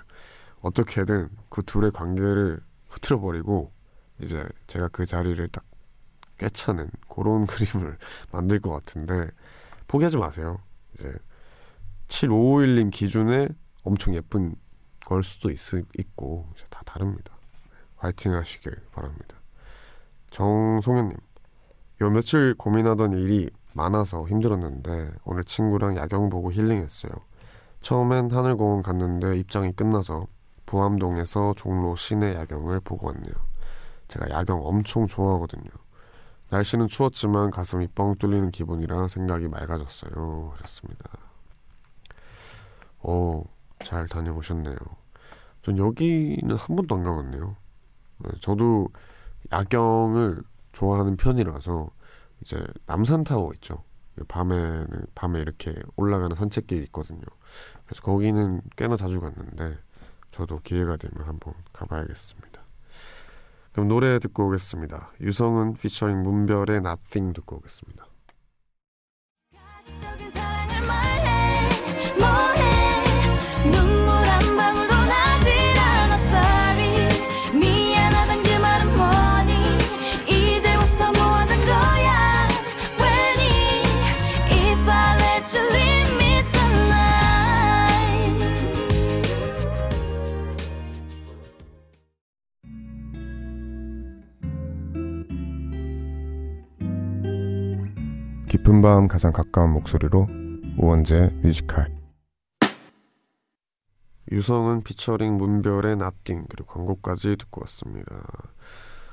어떻게든 0.60 1.30
그 1.48 1.62
둘의 1.62 1.92
관계를 1.92 2.60
흐트러버리고 2.88 3.72
이제 4.20 4.44
제가 4.66 4.88
그 4.88 5.06
자리를 5.06 5.46
딱 5.48 5.64
꿰차는 6.38 6.90
그런 7.08 7.46
그림을 7.46 7.98
만들 8.32 8.60
것 8.60 8.70
같은데 8.70 9.30
포기하지 9.86 10.16
마세요. 10.16 10.58
이제 10.94 11.12
7551님 12.08 12.90
기준에 12.90 13.48
엄청 13.84 14.14
예쁜 14.14 14.56
걸 15.06 15.22
수도 15.22 15.50
있, 15.50 15.58
있고 15.98 16.48
이제 16.54 16.64
다 16.68 16.82
다릅니다. 16.84 17.36
화이팅 17.96 18.32
하시길 18.34 18.74
바랍니다. 18.92 19.36
정송현님 20.30 21.16
요 22.02 22.08
며칠 22.08 22.54
고민하던 22.54 23.12
일이 23.12 23.50
많아서 23.74 24.26
힘들었는데 24.26 25.10
오늘 25.24 25.44
친구랑 25.44 25.96
야경 25.96 26.30
보고 26.30 26.50
힐링했어요. 26.50 27.12
처음엔 27.80 28.30
하늘공원 28.30 28.82
갔는데 28.82 29.36
입장이 29.38 29.72
끝나서 29.72 30.26
부암동에서 30.64 31.54
종로 31.56 31.94
시내 31.96 32.34
야경을 32.34 32.80
보고 32.80 33.08
왔네요. 33.08 33.32
제가 34.08 34.30
야경 34.30 34.64
엄청 34.64 35.06
좋아하거든요. 35.06 35.70
날씨는 36.48 36.88
추웠지만 36.88 37.50
가슴이 37.50 37.88
뻥 37.88 38.16
뚫리는 38.16 38.50
기분이라 38.50 39.08
생각이 39.08 39.48
맑아졌어요. 39.48 40.52
하셨습니다. 40.54 41.04
오, 43.02 43.44
잘 43.78 44.06
다녀오셨네요. 44.08 44.76
전 45.62 45.78
여기는 45.78 46.56
한 46.56 46.76
번도 46.76 46.94
안 46.96 47.02
가봤네요. 47.04 47.56
네, 48.18 48.30
저도 48.40 48.88
야경을 49.52 50.42
좋아하는 50.72 51.16
편이라서 51.16 51.90
이제 52.40 52.62
남산타워 52.86 53.52
있죠. 53.54 53.84
밤에는 54.28 54.86
밤에 55.14 55.40
이렇게 55.40 55.74
올라가는 55.96 56.34
산책길이 56.34 56.82
있거든요. 56.84 57.22
그래서 57.86 58.02
거기는 58.02 58.60
꽤나 58.76 58.96
자주 58.96 59.20
갔는데 59.20 59.78
저도 60.30 60.60
기회가 60.60 60.96
되면 60.96 61.26
한번 61.26 61.54
가봐야겠습니다. 61.72 62.62
그럼 63.72 63.88
노래 63.88 64.18
듣고 64.18 64.48
오겠습니다. 64.48 65.12
유성은 65.20 65.74
피처링 65.74 66.22
문별의 66.22 66.78
Nothing 66.78 67.34
듣고 67.34 67.56
오겠습니다. 67.56 68.06
깊은 98.70 98.82
밤 98.82 99.08
가장 99.08 99.32
가까운 99.32 99.72
목소리로 99.72 100.28
우원재 100.78 101.40
Music 101.42 101.70
High 101.70 101.92
유성은 104.30 104.84
피처링 104.84 105.36
문별의 105.38 105.96
Nothing 105.96 106.46
그리고 106.48 106.72
광고까지 106.72 107.36
듣고 107.36 107.62
왔습니다. 107.62 108.14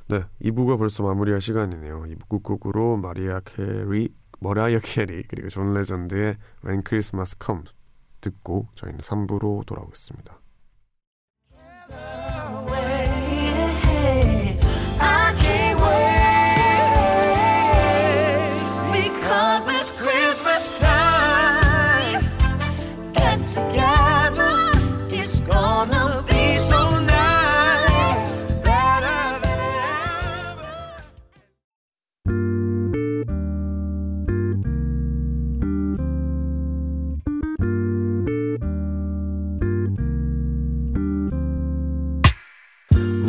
네, 0.10 0.22
2부가 0.44 0.78
벌써 0.78 1.02
마무리할 1.02 1.42
시간이네요. 1.42 2.04
2부 2.04 2.30
끝곡으로 2.30 2.98
마리아 2.98 3.40
캐리, 3.40 4.14
머라이어 4.40 4.80
캐리 4.80 5.24
그리고 5.24 5.50
존 5.50 5.74
레전드의 5.74 6.38
When 6.64 6.84
Christmas 6.88 7.36
Comes 7.44 7.74
듣고 8.22 8.68
저희는 8.76 9.00
3부로 9.00 9.66
돌아오겠습니다. 9.66 10.40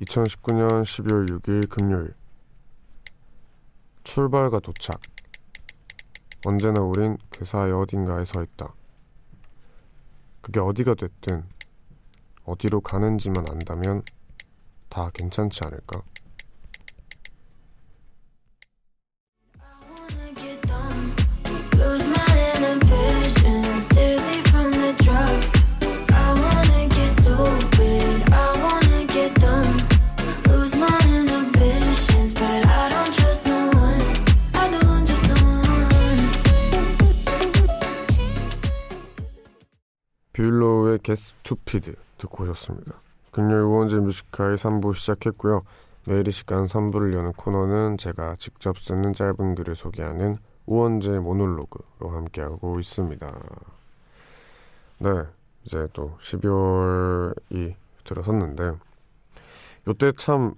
2019년 0.00 0.82
12월 0.82 1.28
6일 1.40 1.70
금요일. 1.70 2.14
출발과 4.04 4.60
도착. 4.60 5.00
언제나 6.44 6.82
우린 6.82 7.16
그 7.30 7.46
사이 7.46 7.72
어딘가에 7.72 8.24
서 8.26 8.42
있다. 8.42 8.74
그게 10.42 10.60
어디가 10.60 10.94
됐든 10.94 11.44
어디로 12.44 12.82
가는지만 12.82 13.46
안다면 13.50 14.02
다 14.88 15.10
괜찮지 15.12 15.60
않을까 15.64 16.02
Get 40.36 41.12
Stupid 41.12 41.94
듣고 42.18 42.44
오셨습니다. 42.44 43.00
금요일 43.30 43.62
우원재 43.62 43.96
뮤지컬 43.96 44.56
3부 44.56 44.94
시작했고요. 44.94 45.62
매일 46.06 46.28
이 46.28 46.30
시간 46.30 46.66
3부를 46.66 47.14
여는 47.14 47.32
코너는 47.32 47.96
제가 47.96 48.36
직접 48.38 48.78
쓰는 48.78 49.14
짧은 49.14 49.54
글을 49.54 49.74
소개하는 49.74 50.36
우원재 50.66 51.20
모놀로그로 51.20 52.10
함께하고 52.10 52.78
있습니다. 52.78 53.32
네, 54.98 55.24
이제 55.64 55.88
또 55.94 56.18
12월이 56.18 57.74
들어섰는데 58.04 58.72
요때 59.88 60.12
참 60.18 60.52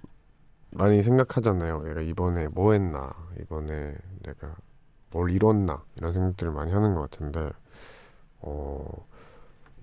많이 0.72 1.04
생각하잖아요. 1.04 1.82
내가 1.82 2.00
이번에 2.00 2.48
뭐 2.48 2.72
했나, 2.72 3.14
이번에 3.40 3.94
내가 4.24 4.56
뭘 5.12 5.30
이뤘나 5.30 5.84
이런 5.94 6.12
생각들을 6.12 6.50
많이 6.50 6.72
하는 6.72 6.96
것 6.96 7.02
같은데 7.02 7.50
어 8.40 9.06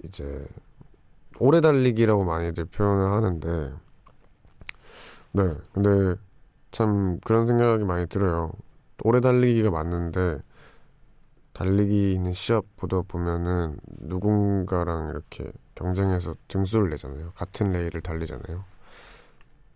이제 0.07 0.47
오래 1.39 1.61
달리기라고 1.61 2.23
많이들 2.25 2.65
표현을 2.65 3.11
하는데 3.11 3.73
네 5.33 5.53
근데 5.73 6.15
참 6.71 7.19
그런 7.23 7.47
생각이 7.47 7.83
많이 7.83 8.07
들어요. 8.07 8.51
오래 9.03 9.21
달리기가 9.21 9.71
맞는데 9.71 10.39
달리기는 11.53 12.33
시합 12.33 12.65
보다 12.77 13.01
보면은 13.01 13.79
누군가랑 13.99 15.09
이렇게 15.09 15.51
경쟁해서 15.75 16.35
등수를 16.47 16.89
내잖아요. 16.89 17.31
같은 17.35 17.71
레일을 17.71 18.01
달리잖아요. 18.01 18.63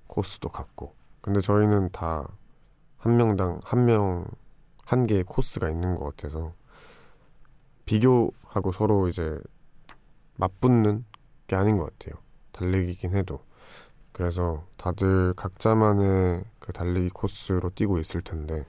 코스도 0.07 0.49
같고. 0.49 0.93
근데 1.21 1.41
저희는 1.41 1.89
다 1.91 2.27
한 2.99 3.15
명당 3.17 3.59
한 3.63 3.85
명 3.85 4.25
한 4.85 5.05
개의 5.07 5.23
코스가 5.23 5.69
있는 5.69 5.95
것 5.95 6.05
같아서 6.17 6.53
비교하고 7.85 8.71
서로 8.71 9.07
이제 9.07 9.39
맞붙는 10.39 11.03
게 11.47 11.55
아닌 11.55 11.77
것 11.77 11.85
같아요. 11.97 12.19
달리기긴 12.53 13.15
해도. 13.15 13.41
그래서 14.13 14.65
다들 14.77 15.33
각자만의 15.35 16.43
그 16.59 16.73
달리기 16.73 17.09
코스로 17.09 17.69
뛰고 17.75 17.99
있을 17.99 18.21
텐데 18.21 18.65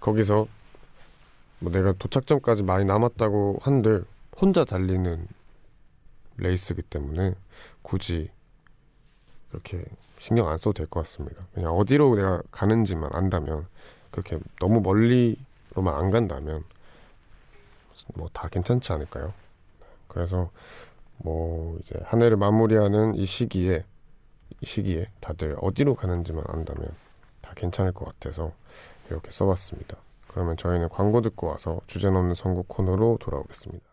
거기서 0.00 0.46
뭐 1.60 1.72
내가 1.72 1.92
도착점까지 1.92 2.62
많이 2.62 2.84
남았다고 2.84 3.58
한들 3.62 4.04
혼자 4.40 4.64
달리는 4.64 5.26
레이스기 6.36 6.82
때문에 6.82 7.34
굳이 7.82 8.30
그렇게 9.50 9.84
신경 10.18 10.48
안 10.48 10.58
써도 10.58 10.72
될 10.74 10.86
것 10.86 11.00
같습니다. 11.00 11.44
그냥 11.54 11.72
어디로 11.72 12.16
내가 12.16 12.42
가는지만 12.50 13.10
안다면 13.12 13.66
그렇게 14.10 14.38
너무 14.60 14.80
멀리로만 14.80 15.94
안 15.94 16.10
간다면 16.10 16.64
뭐 18.14 18.28
다 18.32 18.48
괜찮지 18.48 18.92
않을까요? 18.92 19.32
그래서 20.14 20.50
뭐 21.18 21.76
이제 21.80 21.98
한 22.04 22.22
해를 22.22 22.36
마무리하는 22.36 23.16
이 23.16 23.26
시기에 23.26 23.84
이 24.60 24.66
시기에 24.66 25.08
다들 25.20 25.56
어디로 25.60 25.96
가는지만 25.96 26.44
안다면 26.46 26.88
다 27.40 27.52
괜찮을 27.56 27.92
것 27.92 28.04
같아서 28.06 28.52
이렇게 29.10 29.30
써봤습니다. 29.30 29.96
그러면 30.28 30.56
저희는 30.56 30.88
광고 30.88 31.20
듣고 31.20 31.48
와서 31.48 31.80
주제 31.86 32.10
넘는 32.10 32.34
선곡 32.34 32.68
코너로 32.68 33.18
돌아오겠습니다. 33.20 33.84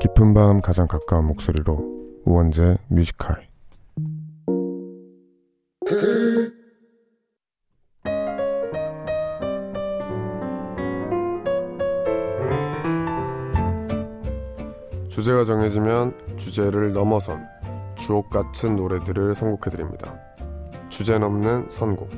깊은 0.00 0.34
밤 0.34 0.60
가장 0.60 0.86
가까운 0.86 1.26
목소리로 1.26 2.22
우원재 2.24 2.78
뮤지컬 2.88 3.46
주제가 15.14 15.44
정해지면 15.44 16.36
주제를 16.36 16.92
넘어선 16.92 17.48
주옥 17.94 18.30
같은 18.30 18.74
노래들을 18.74 19.36
선곡해 19.36 19.70
드립니다. 19.70 20.12
주제 20.88 21.18
넘는 21.18 21.70
선곡. 21.70 22.10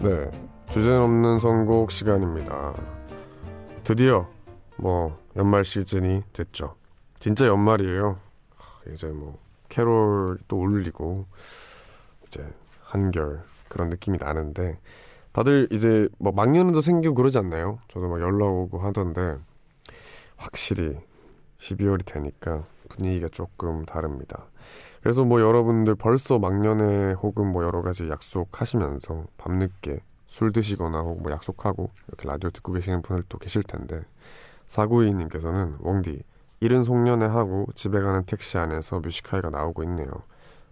네, 0.00 0.28
주제 0.70 0.90
넘는 0.90 1.38
선곡 1.38 1.92
시간입니다. 1.92 2.74
드디어 3.84 4.28
뭐 4.74 5.16
연말 5.36 5.62
시즌이 5.62 6.24
됐죠. 6.32 6.74
진짜 7.20 7.46
연말이에요. 7.46 8.18
하, 8.56 8.92
이제 8.92 9.06
뭐 9.06 9.38
캐롤 9.68 10.38
또 10.48 10.62
울리고 10.62 11.26
이제 12.26 12.44
한결 12.82 13.44
그런 13.68 13.88
느낌이 13.90 14.18
나는데 14.18 14.78
다들 15.32 15.68
이제 15.70 16.08
뭐 16.18 16.32
막년에도 16.32 16.80
생기고 16.80 17.14
그러지 17.14 17.38
않나요? 17.38 17.78
저도 17.88 18.08
막 18.08 18.20
연락 18.20 18.46
오고 18.46 18.78
하던데 18.78 19.36
확실히 20.36 20.96
12월이 21.58 22.04
되니까 22.04 22.64
분위기가 22.88 23.28
조금 23.28 23.84
다릅니다. 23.84 24.46
그래서 25.02 25.24
뭐 25.24 25.40
여러분들 25.40 25.94
벌써 25.94 26.38
막년에 26.38 27.12
혹은 27.12 27.50
뭐 27.52 27.64
여러 27.64 27.82
가지 27.82 28.08
약속하시면서 28.08 29.26
밤늦게 29.36 30.00
술 30.26 30.52
드시거나 30.52 31.00
혹은 31.00 31.22
뭐 31.22 31.32
약속하고 31.32 31.90
이렇게 32.08 32.28
라디오 32.28 32.50
듣고 32.50 32.72
계시는 32.72 33.02
분들도 33.02 33.38
계실 33.38 33.62
텐데 33.62 34.02
사구이님께서는 34.66 35.76
웡디 35.80 36.22
이른 36.60 36.82
송년회 36.82 37.26
하고 37.26 37.66
집에 37.74 38.00
가는 38.00 38.24
택시 38.24 38.58
안에서 38.58 39.00
뮤지카이가 39.00 39.50
나오고 39.50 39.82
있네요. 39.84 40.08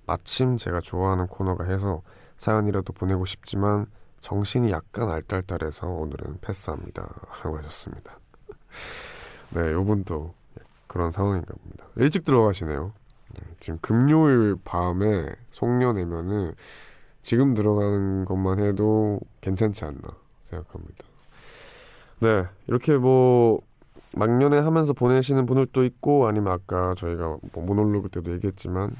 마침 0.06 0.56
제가 0.56 0.80
좋아하는 0.80 1.26
코너가 1.26 1.64
해서 1.64 2.02
사연이라도 2.38 2.92
보내고 2.92 3.24
싶지만 3.24 3.86
정신이 4.20 4.70
약간 4.70 5.10
알딸딸해서 5.10 5.86
오늘은 5.86 6.38
패스합니다. 6.40 7.08
하고 7.28 7.58
하셨습니다. 7.58 8.18
네, 9.54 9.72
요분도 9.72 10.34
그런 10.86 11.10
상황인가 11.10 11.54
봅니다. 11.54 11.86
일찍 11.96 12.24
들어가시네요. 12.24 12.92
네, 13.34 13.42
지금 13.60 13.78
금요일 13.80 14.56
밤에 14.64 15.26
송년회면은 15.50 16.54
지금 17.22 17.54
들어가는 17.54 18.24
것만 18.24 18.58
해도 18.60 19.20
괜찮지 19.40 19.84
않나 19.84 20.00
생각합니다. 20.42 21.04
네, 22.20 22.44
이렇게 22.66 22.96
뭐 22.96 23.60
막년회 24.14 24.58
하면서 24.58 24.92
보내시는 24.92 25.44
분들도 25.46 25.84
있고 25.84 26.26
아니면 26.26 26.52
아까 26.52 26.94
저희가 26.96 27.36
뭐 27.52 27.64
모놀로그 27.64 28.08
때도 28.08 28.32
얘기했지만 28.32 28.94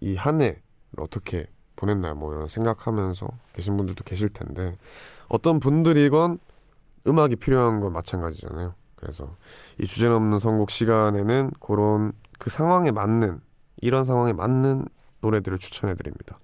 이 0.00 0.16
한 0.16 0.40
해를 0.42 0.60
어떻게 0.98 1.46
보냈나 1.76 2.14
뭐 2.14 2.34
이런 2.34 2.48
생각하면서 2.48 3.28
계신 3.54 3.76
분들도 3.76 4.04
계실 4.04 4.28
텐데 4.28 4.76
어떤 5.28 5.60
분들이건 5.60 6.38
음악이 7.06 7.36
필요한 7.36 7.80
건 7.80 7.92
마찬가지잖아요. 7.92 8.74
그래서 8.96 9.28
이 9.78 9.86
주제 9.86 10.08
넘는 10.08 10.38
선곡 10.38 10.70
시간에는 10.70 11.50
그런 11.60 12.12
그 12.38 12.50
상황에 12.50 12.90
맞는 12.90 13.40
이런 13.80 14.04
상황에 14.04 14.32
맞는 14.32 14.86
노래들을 15.20 15.58
추천해 15.58 15.94
드립니다. 15.94 16.38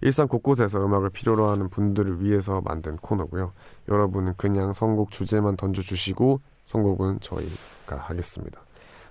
일상 0.00 0.26
곳곳에서 0.26 0.84
음악을 0.84 1.10
필요로 1.10 1.48
하는 1.48 1.68
분들을 1.68 2.22
위해서 2.22 2.60
만든 2.60 2.96
코너고요. 2.96 3.52
여러분은 3.88 4.34
그냥 4.36 4.72
선곡 4.72 5.10
주제만 5.12 5.56
던져주시고 5.56 6.40
선곡은 6.64 7.20
저희가 7.20 7.96
하겠습니다. 7.96 8.60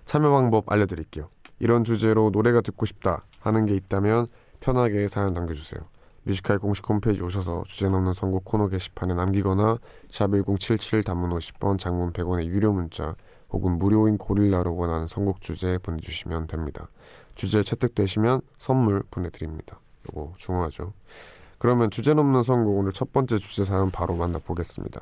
참여 0.06 0.32
방법 0.32 0.70
알려드릴게요. 0.72 1.30
이런 1.60 1.84
주제로 1.84 2.30
노래가 2.32 2.62
듣고 2.62 2.86
싶다 2.86 3.24
하는 3.40 3.66
게 3.66 3.76
있다면 3.76 4.28
편하게 4.62 5.08
사연 5.10 5.34
남겨주세요. 5.34 5.82
뮤지카이 6.24 6.58
공식 6.58 6.88
홈페이지 6.88 7.22
오셔서 7.24 7.64
주제 7.66 7.88
넘는 7.90 8.14
선곡 8.14 8.46
코너 8.46 8.68
게시판에 8.70 9.14
남기거나 9.16 9.80
샵1077 10.10 11.04
단문 11.04 11.32
50원 11.32 11.80
장문 11.80 12.14
100원의 12.14 12.46
유료 12.46 12.72
문자 12.72 13.16
혹은 13.50 13.78
무료인 13.80 14.18
고릴라로 14.18 14.76
원하는 14.76 15.08
선곡 15.08 15.42
주제 15.42 15.78
보내주시면 15.80 16.48
됩니다. 16.48 16.88
주제 17.36 17.64
채택되시면 17.64 18.42
선물 18.60 19.04
보내드립니다. 19.10 19.80
요거 20.10 20.36
중요하죠. 20.38 20.94
그러면 21.58 21.90
주제 21.90 22.14
넘는 22.14 22.44
선곡 22.44 22.78
오늘 22.78 22.92
첫 22.92 23.12
번째 23.12 23.38
주제 23.38 23.66
사연 23.66 23.90
바로 23.92 24.16
만나보겠습니다. 24.16 25.02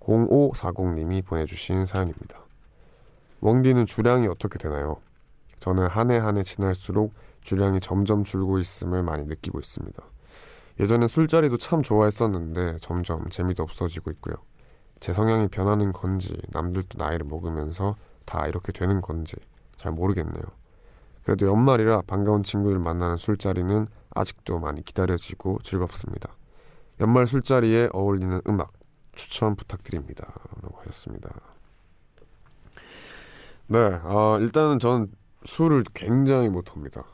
0540님이 0.00 1.24
보내주신 1.24 1.86
사연입니다. 1.86 2.40
웡디는 3.40 3.86
주량이 3.86 4.28
어떻게 4.28 4.58
되나요? 4.58 4.98
저는 5.60 5.88
한 5.88 6.10
해 6.10 6.18
한 6.18 6.36
해 6.38 6.42
지날수록 6.44 7.12
주량이 7.42 7.80
점점 7.80 8.24
줄고 8.24 8.58
있음을 8.58 9.02
많이 9.02 9.24
느끼고 9.24 9.58
있습니다. 9.58 10.02
예전엔 10.80 11.06
술자리도 11.06 11.58
참 11.58 11.82
좋아했었는데 11.82 12.78
점점 12.80 13.28
재미도 13.28 13.62
없어지고 13.62 14.10
있고요. 14.12 14.34
제 15.00 15.12
성향이 15.12 15.48
변하는 15.48 15.92
건지 15.92 16.36
남들도 16.50 16.96
나이를 16.96 17.26
먹으면서 17.26 17.96
다 18.24 18.46
이렇게 18.46 18.72
되는 18.72 19.00
건지 19.00 19.36
잘 19.76 19.92
모르겠네요. 19.92 20.44
그래도 21.24 21.46
연말이라 21.46 22.02
반가운 22.02 22.42
친구들 22.42 22.78
만나는 22.78 23.16
술자리는 23.16 23.86
아직도 24.14 24.58
많이 24.58 24.84
기다려지고 24.84 25.58
즐겁습니다. 25.62 26.36
연말 27.00 27.26
술자리에 27.26 27.90
어울리는 27.92 28.40
음악 28.48 28.72
추천 29.12 29.56
부탁드립니다. 29.56 30.32
라고 30.62 30.78
하셨습니다. 30.78 31.30
네, 33.66 33.78
아, 33.78 34.38
일단은 34.40 34.78
전 34.78 35.10
술을 35.44 35.84
굉장히 35.94 36.48
못합니다. 36.48 37.04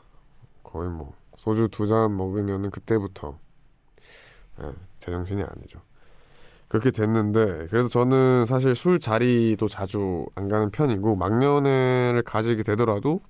거의 0.71 0.89
뭐 0.89 1.13
소주 1.37 1.67
두 1.69 1.87
잔 1.87 2.15
먹으면은 2.15 2.69
그때부터 2.69 3.39
예, 4.61 4.71
제정신이 4.99 5.41
아니죠. 5.43 5.79
그렇게 6.67 6.91
됐는데 6.91 7.67
그래서 7.69 7.89
저는 7.89 8.45
사실 8.45 8.75
술 8.75 8.99
자리도 8.99 9.67
자주 9.67 10.27
안 10.35 10.47
가는 10.49 10.69
편이고 10.69 11.15
막년회를 11.15 12.21
가지게 12.23 12.63
되더라도 12.63 13.21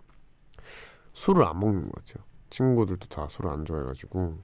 술을 1.14 1.46
안 1.46 1.60
먹는 1.60 1.90
것 1.90 2.06
같아요. 2.06 2.26
친구들도 2.50 3.08
다 3.08 3.28
술을 3.30 3.52
안 3.52 3.66
좋아해가지고 3.66 4.38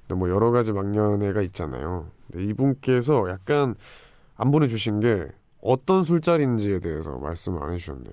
근데 0.00 0.14
뭐 0.14 0.28
여러 0.28 0.50
가지 0.50 0.72
막년회가 0.72 1.42
있잖아요. 1.42 2.10
근데 2.30 2.44
이분께서 2.44 3.28
약간 3.30 3.74
안 4.36 4.50
보내주신 4.50 5.00
게 5.00 5.28
어떤 5.62 6.04
술자리인지에 6.04 6.80
대해서 6.80 7.12
말씀을 7.18 7.62
안 7.62 7.72
해주셨네요. 7.72 8.12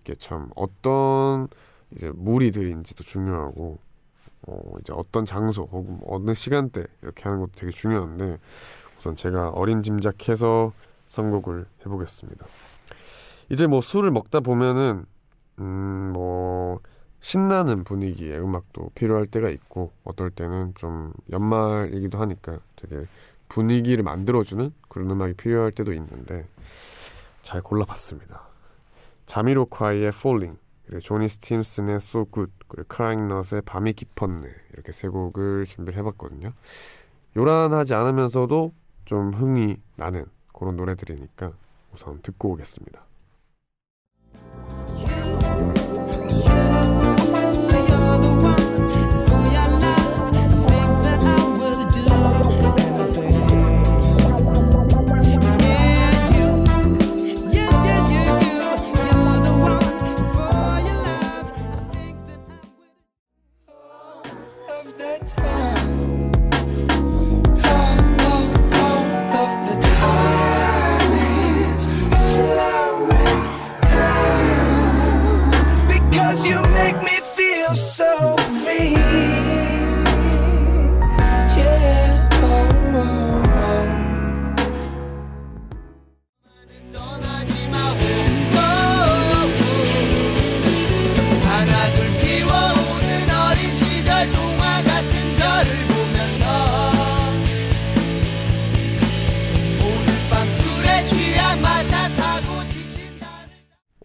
이게 0.00 0.14
참 0.16 0.50
어떤 0.54 1.48
이제 1.92 2.10
무리들인지도 2.14 3.04
중요하고 3.04 3.78
어 4.46 4.74
이제 4.80 4.92
어떤 4.94 5.24
장소 5.24 5.62
혹은 5.64 6.00
어느 6.06 6.34
시간대 6.34 6.84
이렇게 7.02 7.24
하는 7.24 7.40
것도 7.40 7.52
되게 7.56 7.70
중요한데 7.70 8.38
우선 8.98 9.16
제가 9.16 9.50
어림짐작해서 9.50 10.72
선곡을 11.06 11.66
해보겠습니다. 11.80 12.46
이제 13.48 13.66
뭐 13.66 13.80
술을 13.80 14.10
먹다 14.10 14.40
보면은 14.40 15.06
음뭐 15.58 16.80
신나는 17.20 17.84
분위기의 17.84 18.40
음악도 18.40 18.90
필요할 18.94 19.26
때가 19.26 19.48
있고 19.50 19.92
어떨 20.04 20.30
때는 20.30 20.74
좀 20.74 21.12
연말이기도 21.30 22.18
하니까 22.18 22.58
되게 22.76 23.06
분위기를 23.48 24.04
만들어주는 24.04 24.72
그런 24.88 25.10
음악이 25.10 25.34
필요할 25.34 25.72
때도 25.72 25.92
있는데 25.92 26.46
잘 27.42 27.62
골라봤습니다. 27.62 28.42
자미로콰이의 29.26 30.08
Falling 30.08 30.58
그리고 30.86 31.00
조니 31.00 31.28
스팀슨의 31.28 31.96
So 31.96 32.26
Good 32.32 32.52
그리고 32.68 32.88
크라잉넛의 32.88 33.62
밤이 33.64 33.92
깊었네 33.92 34.48
이렇게 34.72 34.92
세 34.92 35.08
곡을 35.08 35.64
준비를 35.66 35.98
해봤거든요. 35.98 36.52
요란하지 37.36 37.94
않으면서도 37.94 38.72
좀 39.04 39.32
흥이 39.32 39.76
나는 39.96 40.24
그런 40.52 40.76
노래들이니까 40.76 41.52
우선 41.92 42.20
듣고 42.22 42.52
오겠습니다. 42.52 43.04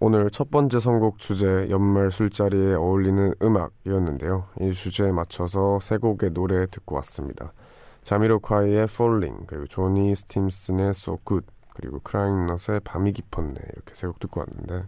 오늘 0.04 0.32
첫 0.32 0.50
번째 0.50 0.80
선곡 0.80 1.20
주제 1.20 1.70
연말 1.70 2.10
술자리에 2.10 2.74
어울리는 2.74 3.36
음악이었는데요. 3.40 4.48
이 4.60 4.74
주제에 4.74 5.12
맞춰서 5.12 5.80
세 5.80 5.98
곡의 5.98 6.32
노래 6.32 6.66
듣고 6.66 6.96
왔습니다. 6.96 7.54
자미로콰이의 8.02 8.86
Falling 8.86 9.46
그리고 9.46 9.68
조니 9.68 10.16
스팀슨의 10.16 10.90
So 10.90 11.20
Good 11.24 11.46
그리고 11.76 12.00
크라잉넛의 12.00 12.80
밤이 12.84 13.14
깊었네 13.14 13.54
이렇게 13.74 13.94
세 13.94 14.08
곡 14.08 14.18
듣고 14.18 14.40
왔는데 14.40 14.88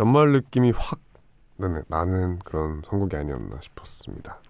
연말 0.00 0.32
느낌이 0.32 0.72
확 0.74 0.98
나는, 1.86 2.40
그런 2.40 2.82
선곡이 2.84 3.14
아니었나 3.14 3.60
싶었습니다. 3.60 4.40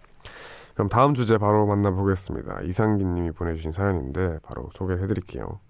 그럼 0.73 0.89
다음 0.89 1.13
주제 1.13 1.37
바로 1.37 1.67
만나보겠습니다. 1.67 2.63
이상기님이 2.63 3.33
보내주신 3.33 3.73
사연인데 3.73 4.39
바로 4.43 4.71
소개를 4.73 5.03
해드릴게요. 5.03 5.61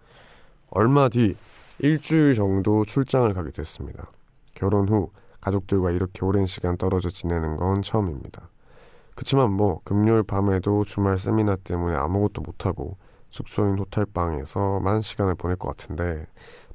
얼마 0.71 1.09
뒤 1.09 1.35
일주일 1.79 2.35
정도 2.35 2.85
출장을 2.85 3.33
가게 3.35 3.51
됐습니다. 3.51 4.11
결혼 4.55 4.89
후 4.89 5.11
가족들과 5.41 5.91
이렇게 5.91 6.25
오랜 6.25 6.47
시간 6.47 6.77
떨어져 6.77 7.11
지내는 7.11 7.57
건 7.57 7.83
처음입니다. 7.83 8.49
그치만 9.15 9.53
뭐 9.53 9.81
금요일 9.85 10.23
밤에도 10.23 10.85
주말 10.85 11.19
세미나 11.19 11.57
때문에 11.57 11.97
아무것도 11.97 12.43
못하고 12.43 12.97
숙소인 13.31 13.79
호텔방에서만 13.79 15.01
시간을 15.01 15.35
보낼 15.35 15.57
것 15.57 15.69
같은데 15.69 16.27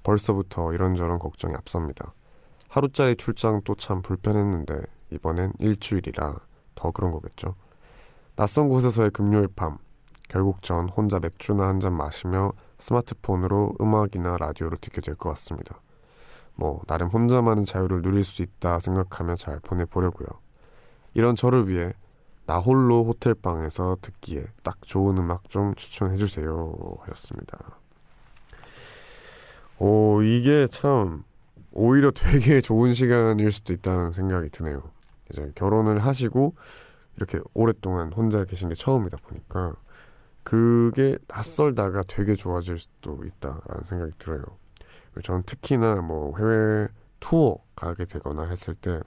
벌써부터 0.03 0.73
이런저런 0.73 1.19
걱정이 1.19 1.55
앞섭니다. 1.55 2.13
하루짜리 2.69 3.15
출장도 3.15 3.75
참 3.75 4.01
불편했는데 4.01 4.81
이번엔 5.11 5.53
일주일이라 5.59 6.35
더 6.75 6.91
그런 6.91 7.11
거겠죠. 7.11 7.55
낯선 8.35 8.67
곳에서의 8.69 9.11
금요일 9.11 9.47
밤 9.55 9.77
결국 10.27 10.61
전 10.61 10.89
혼자 10.89 11.19
맥주나 11.19 11.67
한 11.67 11.79
잔 11.79 11.93
마시며 11.93 12.51
스마트폰으로 12.77 13.73
음악이나 13.81 14.37
라디오를 14.37 14.77
듣게 14.79 15.01
될 15.01 15.15
것 15.15 15.29
같습니다. 15.29 15.81
뭐 16.55 16.81
나름 16.87 17.07
혼자만의 17.09 17.65
자유를 17.65 18.01
누릴 18.01 18.23
수 18.23 18.41
있다 18.41 18.79
생각하며 18.79 19.35
잘 19.35 19.59
보내보려고요. 19.59 20.27
이런 21.13 21.35
저를 21.35 21.67
위해 21.67 21.93
나 22.45 22.59
홀로 22.59 23.03
호텔방에서 23.03 23.97
듣기에 24.01 24.45
딱 24.63 24.77
좋은 24.81 25.17
음악 25.17 25.49
좀 25.49 25.75
추천해 25.75 26.15
주세요 26.15 26.73
하셨습니다. 27.01 27.57
오 29.79 30.21
이게 30.23 30.65
참 30.67 31.23
오히려 31.71 32.11
되게 32.11 32.61
좋은 32.61 32.93
시간일 32.93 33.51
수도 33.51 33.73
있다는 33.73 34.11
생각이 34.11 34.49
드네요. 34.49 34.81
이제 35.31 35.51
결혼을 35.55 35.99
하시고 35.99 36.55
이렇게 37.17 37.39
오랫동안 37.53 38.11
혼자 38.13 38.43
계신 38.45 38.69
게 38.69 38.75
처음이다 38.75 39.17
보니까 39.17 39.73
그게 40.47 41.17
낯설다가 41.27 42.03
되게 42.07 42.33
좋아질 42.33 42.79
수도 42.79 43.19
있다라는 43.25 43.83
생각이 43.83 44.13
들어요. 44.17 44.43
저는 45.21 45.43
특히나 45.45 45.95
뭐 45.95 46.37
해외 46.37 46.87
투어 47.19 47.57
가게 47.75 48.05
되거나 48.05 48.43
했을 48.43 48.73
때 48.75 49.01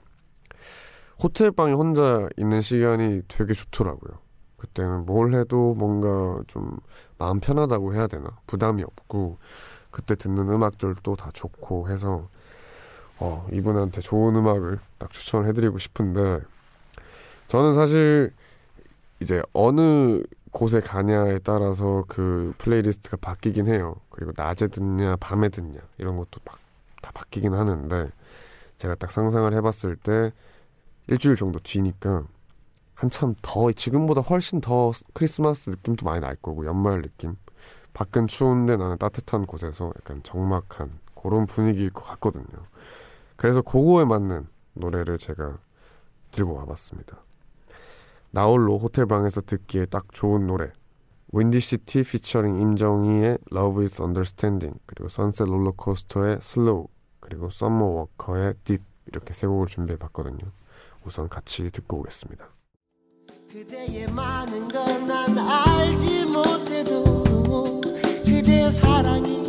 호텔 1.17 1.49
방에 1.49 1.73
혼자 1.73 2.29
있는 2.37 2.61
시간이 2.61 3.23
되게 3.27 3.55
좋더라고요. 3.55 4.19
그때는 4.57 5.07
뭘 5.07 5.33
해도 5.33 5.73
뭔가 5.73 6.43
좀 6.45 6.77
마음 7.17 7.39
편하다고 7.39 7.95
해야 7.95 8.05
되나 8.05 8.29
부담이 8.45 8.83
없고 8.83 9.39
그때 9.89 10.13
듣는 10.13 10.47
음악들도 10.47 11.15
다 11.15 11.31
좋고 11.33 11.89
해서 11.89 12.29
어, 13.19 13.47
이분한테 13.51 14.01
좋은 14.01 14.35
음악을 14.35 14.77
딱 14.99 15.09
추천을 15.09 15.47
해드리고 15.49 15.79
싶은데 15.79 16.41
저는 17.47 17.73
사실 17.73 18.31
이제 19.19 19.41
어느 19.53 20.21
곳에 20.51 20.81
가냐에 20.81 21.39
따라서 21.39 22.03
그 22.07 22.53
playlist가 22.57 23.17
바뀌긴 23.17 23.67
해요. 23.67 23.95
그리고 24.09 24.31
낮에 24.35 24.67
듣냐, 24.67 25.15
밤에 25.17 25.49
듣냐 25.49 25.79
이런 25.97 26.17
것도 26.17 26.39
막 26.45 26.61
다 27.01 27.11
바뀌긴 27.13 27.53
하는데 27.53 28.09
제가 28.77 28.95
딱 28.95 29.11
상상을 29.11 29.51
해봤을 29.53 29.97
때 29.97 30.31
일주일 31.07 31.35
정도 31.35 31.59
뒤니까 31.59 32.23
한참 32.93 33.35
더 33.41 33.71
지금보다 33.71 34.21
훨씬 34.21 34.61
더 34.61 34.91
크리스마스 35.13 35.71
느낌도 35.71 36.05
많이 36.05 36.21
날 36.21 36.35
거고 36.35 36.65
연말 36.65 37.01
느낌. 37.01 37.35
밖은 37.93 38.27
추운데 38.27 38.77
나는 38.77 38.97
따뜻한 38.97 39.45
곳에서 39.45 39.91
약간 39.97 40.21
적막한 40.23 40.99
그런 41.21 41.45
분위기일 41.45 41.89
것 41.89 42.03
같거든요. 42.03 42.63
그래서 43.35 43.61
그거에 43.61 44.05
맞는 44.05 44.47
노래를 44.75 45.17
제가 45.17 45.57
들고 46.31 46.53
와봤습니다. 46.53 47.17
나홀로 48.31 48.77
호텔 48.79 49.05
방에서 49.05 49.41
듣기에 49.41 49.85
딱 49.85 50.05
좋은 50.11 50.47
노래 50.47 50.71
윈디시티 51.33 52.03
피처링 52.03 52.59
임정희의 52.59 53.37
Love 53.53 53.83
is 53.83 54.01
Understanding 54.01 54.77
그리고 54.85 55.09
선셋 55.09 55.47
롤러코스터의 55.47 56.35
Slow 56.41 56.87
그리고 57.19 57.49
썸머 57.49 57.85
워커의 57.85 58.53
Deep 58.63 58.83
이렇게 59.07 59.33
세 59.33 59.47
곡을 59.47 59.67
준비해 59.67 59.97
봤거든요. 59.97 60.39
우선 61.05 61.27
같이 61.29 61.69
듣고 61.69 61.99
오겠습니다. 61.99 62.47
그대의 63.51 64.07
많은 64.11 64.67
걸 64.69 65.05
난 65.05 65.37
알지 65.37 66.25
못해도 66.25 67.81
그대의 68.23 68.71
사랑이 68.71 69.40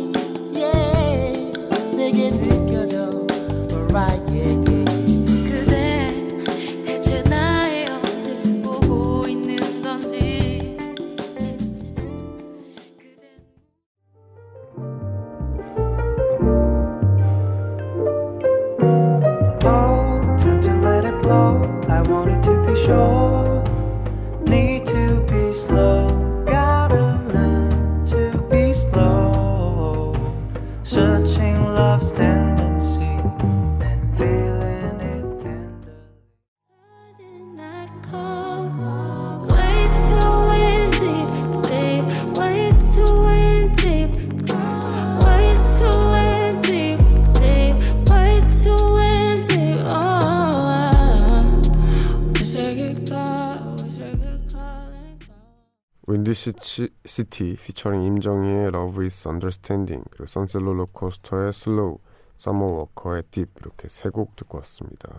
시티 57.05 57.55
피처링 57.55 58.03
임정희의 58.03 58.67
Love 58.67 59.03
is 59.05 59.27
Understanding 59.27 60.03
그리고 60.11 60.25
선셋 60.27 60.61
롤러코스터의 60.61 61.49
Slow 61.49 61.97
서머 62.37 62.65
워커의 62.65 63.23
Deep 63.31 63.51
이렇게 63.61 63.87
세 63.89 64.09
곡 64.09 64.35
듣고 64.35 64.57
왔습니다. 64.59 65.09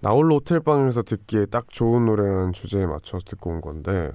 나홀로 0.00 0.36
호텔 0.36 0.60
방에서 0.60 1.02
듣기에 1.02 1.46
딱 1.46 1.68
좋은 1.70 2.06
노래라는 2.06 2.52
주제에 2.52 2.86
맞춰서 2.86 3.24
듣고 3.26 3.50
온 3.50 3.60
건데 3.60 4.12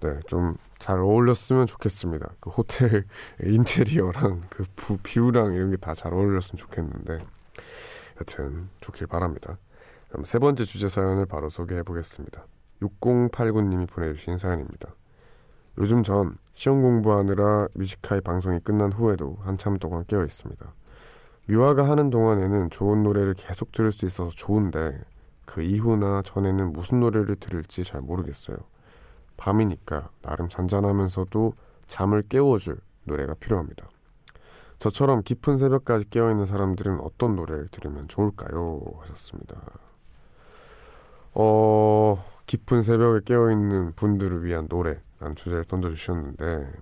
네, 0.00 0.20
좀 0.26 0.56
잘 0.80 0.98
어울렸으면 0.98 1.66
좋겠습니다. 1.66 2.30
그 2.40 2.48
호텔 2.48 3.04
인테리어랑 3.44 4.44
그 4.48 4.64
부, 4.76 4.96
뷰랑 5.02 5.52
이런 5.52 5.70
게 5.70 5.76
다 5.76 5.92
잘 5.92 6.14
어울렸으면 6.14 6.56
좋겠는데 6.58 7.18
여튼 8.18 8.70
좋길 8.80 9.06
바랍니다. 9.06 9.58
그럼 10.08 10.24
세 10.24 10.38
번째 10.38 10.64
주제 10.64 10.88
사연을 10.88 11.26
바로 11.26 11.50
소개해 11.50 11.82
보겠습니다. 11.82 12.46
6089님이 12.82 13.88
보내주신 13.88 14.38
사연입니다. 14.38 14.94
요즘 15.78 16.02
전 16.02 16.36
시험 16.52 16.82
공부하느라 16.82 17.68
뮤지카이 17.74 18.20
방송이 18.20 18.60
끝난 18.60 18.92
후에도 18.92 19.38
한참 19.40 19.78
동안 19.78 20.04
깨어 20.06 20.24
있습니다. 20.24 20.74
미화가 21.46 21.88
하는 21.88 22.10
동안에는 22.10 22.70
좋은 22.70 23.02
노래를 23.02 23.34
계속 23.34 23.72
들을 23.72 23.90
수 23.92 24.06
있어서 24.06 24.30
좋은데 24.30 25.00
그 25.46 25.62
이후나 25.62 26.22
전에는 26.22 26.72
무슨 26.72 27.00
노래를 27.00 27.36
들을지 27.36 27.82
잘 27.82 28.00
모르겠어요. 28.00 28.56
밤이니까 29.36 30.10
나름 30.22 30.48
잔잔하면서도 30.48 31.54
잠을 31.86 32.22
깨워줄 32.22 32.78
노래가 33.04 33.34
필요합니다. 33.34 33.88
저처럼 34.78 35.22
깊은 35.22 35.58
새벽까지 35.58 36.08
깨어있는 36.10 36.46
사람들은 36.46 37.00
어떤 37.00 37.36
노래를 37.36 37.68
들으면 37.68 38.06
좋을까요? 38.06 38.80
하셨습니다. 39.00 39.60
어, 41.34 42.22
깊은 42.50 42.82
새벽에 42.82 43.20
깨어있는 43.26 43.92
분들을 43.92 44.42
위한 44.42 44.66
노래라는 44.68 45.36
주제를 45.36 45.64
던져주셨는데, 45.66 46.72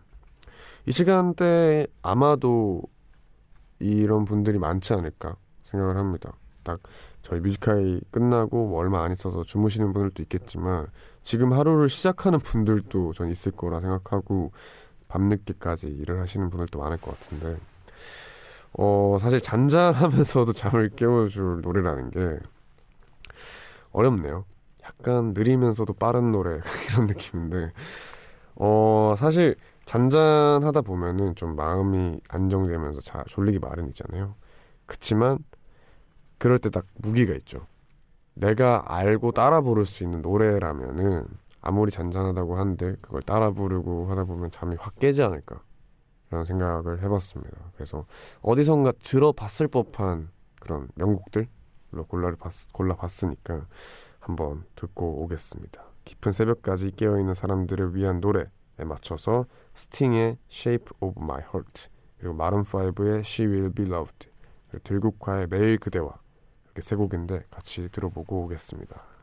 이 0.87 0.93
시간대에 0.93 1.87
아마도 2.01 2.81
이런 3.79 4.25
분들이 4.25 4.59
많지 4.59 4.95
않을까 4.95 5.37
생각을 5.65 5.99
합니다. 5.99 6.33
딱 6.63 6.81
저희 7.21 7.41
뮤지카이 7.41 8.01
끝나고 8.11 8.69
뭐 8.69 8.79
얼마 8.79 9.05
안 9.05 9.13
있어서 9.13 9.45
주무시는 9.45 9.93
분들도 9.93 10.23
있겠지만, 10.23 10.87
지금 11.23 11.53
하루를 11.53 11.91
시작하는 11.91 12.39
분들도 12.39 13.13
전 13.13 13.31
있을 13.31 13.53
거라 13.53 13.81
생각하고, 13.81 14.53
밤늦게까지 15.09 15.89
일을 15.89 16.19
하시는 16.23 16.49
분들도 16.49 16.79
많을 16.79 16.97
것 16.97 17.11
같은데, 17.11 17.59
어, 18.73 19.19
사실 19.21 19.39
잔잔하면서도 19.39 20.51
잠을 20.57 20.89
깨워줄 20.97 21.61
노래라는 21.61 22.11
게 22.11 22.39
어렵네요. 23.93 24.47
약간 24.89 25.33
느리면서도 25.35 25.95
빠른 25.95 26.33
노래 26.33 26.61
이런 26.91 27.07
느낌인데 27.07 27.73
어 28.57 29.15
사실 29.17 29.57
잔잔하다 29.85 30.83
보면은 30.83 31.35
좀 31.35 31.57
마음이 31.57 32.21
안정되면서 32.29 33.01
자 33.01 33.23
졸리기 33.27 33.59
마련이잖아요. 33.61 34.35
그치만 34.87 35.39
그럴 36.39 36.59
때 36.59 36.71
딱 36.71 36.87
무기가 36.97 37.35
있죠. 37.35 37.67
내가 38.35 38.85
알고 38.87 39.33
따라 39.33 39.61
부를 39.61 39.85
수 39.87 40.05
있는 40.05 40.23
노래라면은 40.23 41.27
아무리 41.61 41.91
잔잔하다고 41.91 42.57
한들 42.57 42.99
그걸 43.01 43.23
따라 43.23 43.51
부르고 43.51 44.07
하다 44.11 44.25
보면 44.25 44.51
잠이 44.51 44.77
확 44.79 44.99
깨지 44.99 45.23
않을까 45.23 45.61
라는 46.31 46.45
생각을 46.45 47.03
해봤습니다. 47.03 47.57
그래서 47.75 48.07
어디선가 48.43 48.93
들어봤을 49.03 49.69
법한 49.69 50.29
그런 50.61 50.89
명곡들로 50.95 51.47
골라를 52.07 52.37
봤, 52.37 52.53
골라봤으니까 52.73 53.67
한번 54.19 54.65
듣고 54.75 55.23
오겠습니다. 55.23 55.83
깊은 56.05 56.33
새벽까지 56.33 56.93
깨어있는 56.97 57.35
사람들을 57.35 57.95
위한 57.95 58.21
노래에 58.21 58.47
맞춰서 58.79 59.47
스팅의 59.75 60.39
Shape 60.51 60.87
of 61.01 61.23
My 61.23 61.41
Heart 61.41 61.89
그리고 62.19 62.35
마룬5의 62.37 63.21
She 63.21 63.49
Will 63.49 63.73
Be 63.73 63.87
Loved 63.87 64.29
그리고 64.71 64.83
들국화의 64.85 65.47
매일 65.49 65.79
그대와 65.79 66.19
이렇게 66.65 66.83
세 66.83 66.97
곡인데 66.97 67.45
같이 67.51 67.89
들어보고 67.91 68.45
오겠습니다. 68.45 69.19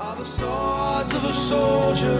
are 0.00 0.16
the 0.16 0.24
swords 0.24 1.14
of 1.14 1.24
a 1.24 1.32
soldier. 1.32 2.16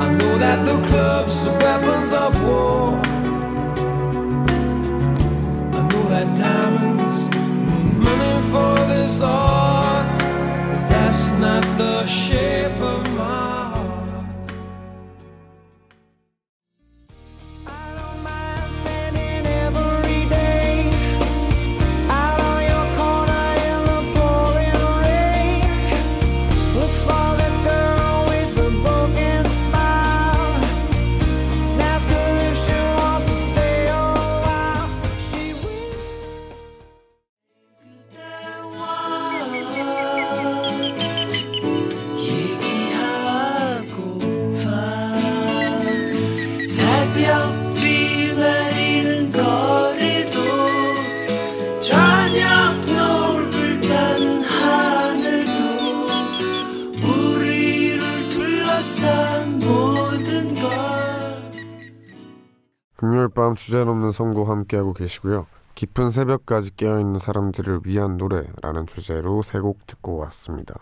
I 0.00 0.08
know 0.16 0.38
that 0.38 0.64
the 0.64 0.80
clubs 0.88 1.46
are 1.46 1.58
weapons 1.58 2.12
of 2.12 2.42
war. 2.42 2.88
I 5.74 5.88
know 5.88 6.04
that 6.08 6.34
diamonds 6.34 7.33
for 8.54 8.76
this 8.86 9.20
art, 9.20 10.16
that's 10.88 11.28
not 11.40 11.64
the 11.76 12.06
shape 12.06 12.80
of 12.80 13.03
주제 63.64 63.82
넘는 63.82 64.12
선곡 64.12 64.50
함께하고 64.50 64.92
계시고요. 64.92 65.46
깊은 65.74 66.10
새벽까지 66.10 66.76
깨어있는 66.76 67.18
사람들을 67.18 67.80
위한 67.84 68.18
노래라는 68.18 68.86
주제로 68.86 69.40
세 69.40 69.58
곡 69.58 69.86
듣고 69.86 70.18
왔습니다. 70.18 70.74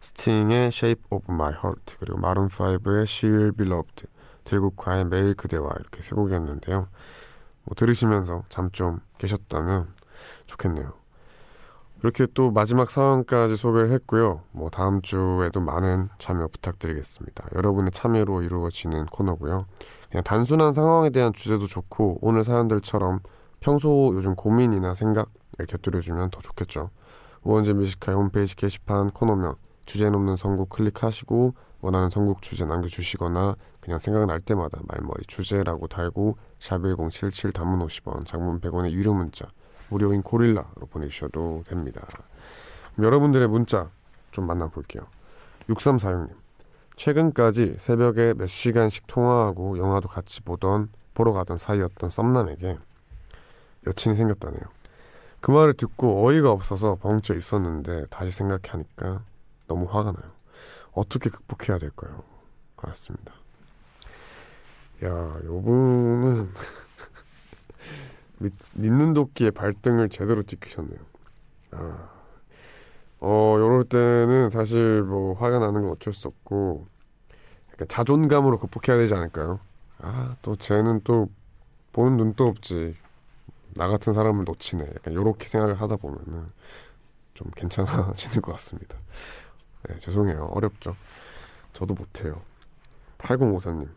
스팅의 0.00 0.68
Shape 0.68 1.02
of 1.10 1.30
My 1.30 1.52
Heart 1.52 1.96
그리고 2.00 2.18
마룬 2.18 2.48
5의 2.48 3.02
She 3.02 3.30
Will 3.30 3.52
Be 3.52 3.66
Loved 3.66 4.06
들국화의 4.44 5.04
매일 5.04 5.34
그대와 5.34 5.72
이렇게 5.78 6.00
세 6.00 6.14
곡이었는데요. 6.14 6.88
뭐 7.64 7.74
들으시면서 7.76 8.44
잠좀 8.48 9.00
깨셨다면 9.18 9.92
좋겠네요. 10.46 10.90
이렇게 12.02 12.26
또 12.32 12.50
마지막 12.50 12.90
사연까지 12.90 13.56
소개를 13.56 13.92
했고요. 13.92 14.40
뭐 14.52 14.70
다음 14.70 15.02
주에도 15.02 15.60
많은 15.60 16.08
참여 16.18 16.48
부탁드리겠습니다. 16.48 17.48
여러분의 17.54 17.90
참여로 17.90 18.40
이루어지는 18.40 19.04
코너고요. 19.04 19.66
그냥 20.12 20.24
단순한 20.24 20.74
상황에 20.74 21.08
대한 21.08 21.32
주제도 21.32 21.66
좋고 21.66 22.18
오늘 22.20 22.44
사연들처럼 22.44 23.20
평소 23.60 24.12
요즘 24.14 24.34
고민이나 24.34 24.94
생각 24.94 25.30
이렇게 25.58 25.72
곁들여주면 25.72 26.28
더 26.28 26.40
좋겠죠. 26.40 26.90
우원재 27.42 27.72
Music 27.72 27.98
High 27.98 28.18
홈페이지 28.18 28.54
게시판 28.54 29.10
코너명 29.10 29.56
주제 29.86 30.10
넘는 30.10 30.36
선곡 30.36 30.68
클릭하시고 30.68 31.54
원하는 31.80 32.10
선곡 32.10 32.42
주제 32.42 32.66
남겨주시거나 32.66 33.56
그냥 33.80 33.98
생각날 33.98 34.40
때마다 34.40 34.80
말머리 34.86 35.24
주제라고 35.26 35.86
달고 35.86 36.36
샵1077 36.60 37.54
단문 37.54 37.84
50원 37.86 38.26
장문 38.26 38.60
100원의 38.60 38.90
유료 38.90 39.14
문자 39.14 39.46
무료인 39.88 40.22
고릴라로 40.22 40.86
보내주셔도 40.90 41.62
됩니다. 41.66 42.06
여러분들의 42.98 43.48
문자 43.48 43.88
좀 44.30 44.46
만나볼게요. 44.46 45.04
6346님 45.70 46.41
최근까지 46.96 47.76
새벽에 47.78 48.34
몇 48.34 48.46
시간씩 48.46 49.06
통화하고 49.06 49.78
영화도 49.78 50.08
같이 50.08 50.40
보던 50.42 50.90
보러 51.14 51.32
가던 51.32 51.58
사이였던 51.58 52.10
썸남에게 52.10 52.78
여친이 53.86 54.14
생겼다네요. 54.16 54.60
그 55.40 55.50
말을 55.50 55.74
듣고 55.74 56.24
어이가 56.26 56.50
없어서 56.50 56.94
벙쪄 56.96 57.34
있었는데 57.34 58.06
다시 58.10 58.30
생각하니까 58.30 59.22
너무 59.66 59.86
화가 59.86 60.12
나요. 60.12 60.30
어떻게 60.92 61.30
극복해야 61.30 61.78
될까요? 61.78 62.22
알았습니다. 62.76 63.32
야, 65.04 65.40
요분은 65.44 66.48
믿- 68.38 68.54
믿는 68.74 69.14
도끼의 69.14 69.50
발등을 69.50 70.08
제대로 70.10 70.42
찍히셨네요. 70.44 70.98
아, 71.72 72.08
어, 73.24 73.54
요럴 73.56 73.84
때는 73.84 74.50
사실 74.50 75.02
뭐 75.02 75.34
화가 75.34 75.60
나는 75.60 75.82
건 75.82 75.90
어쩔 75.92 76.12
수 76.12 76.26
없고 76.26 76.88
약간 77.72 77.86
자존감으로 77.86 78.58
극복해야 78.58 78.98
되지 78.98 79.14
않을까요? 79.14 79.60
아, 79.98 80.34
또 80.42 80.56
쟤는 80.56 81.02
또 81.04 81.28
보는 81.92 82.16
눈도 82.16 82.48
없지. 82.48 82.96
나 83.74 83.86
같은 83.86 84.12
사람을 84.12 84.44
놓치네. 84.44 84.84
약간 84.96 85.14
요렇게 85.14 85.46
생각을 85.46 85.80
하다 85.80 85.96
보면은 85.96 86.46
좀 87.34 87.48
괜찮아지는 87.54 88.42
것 88.42 88.52
같습니다. 88.52 88.98
네, 89.88 89.96
죄송해요. 90.00 90.46
어렵죠. 90.52 90.96
저도 91.72 91.94
못해요. 91.94 92.42
8054님. 93.18 93.88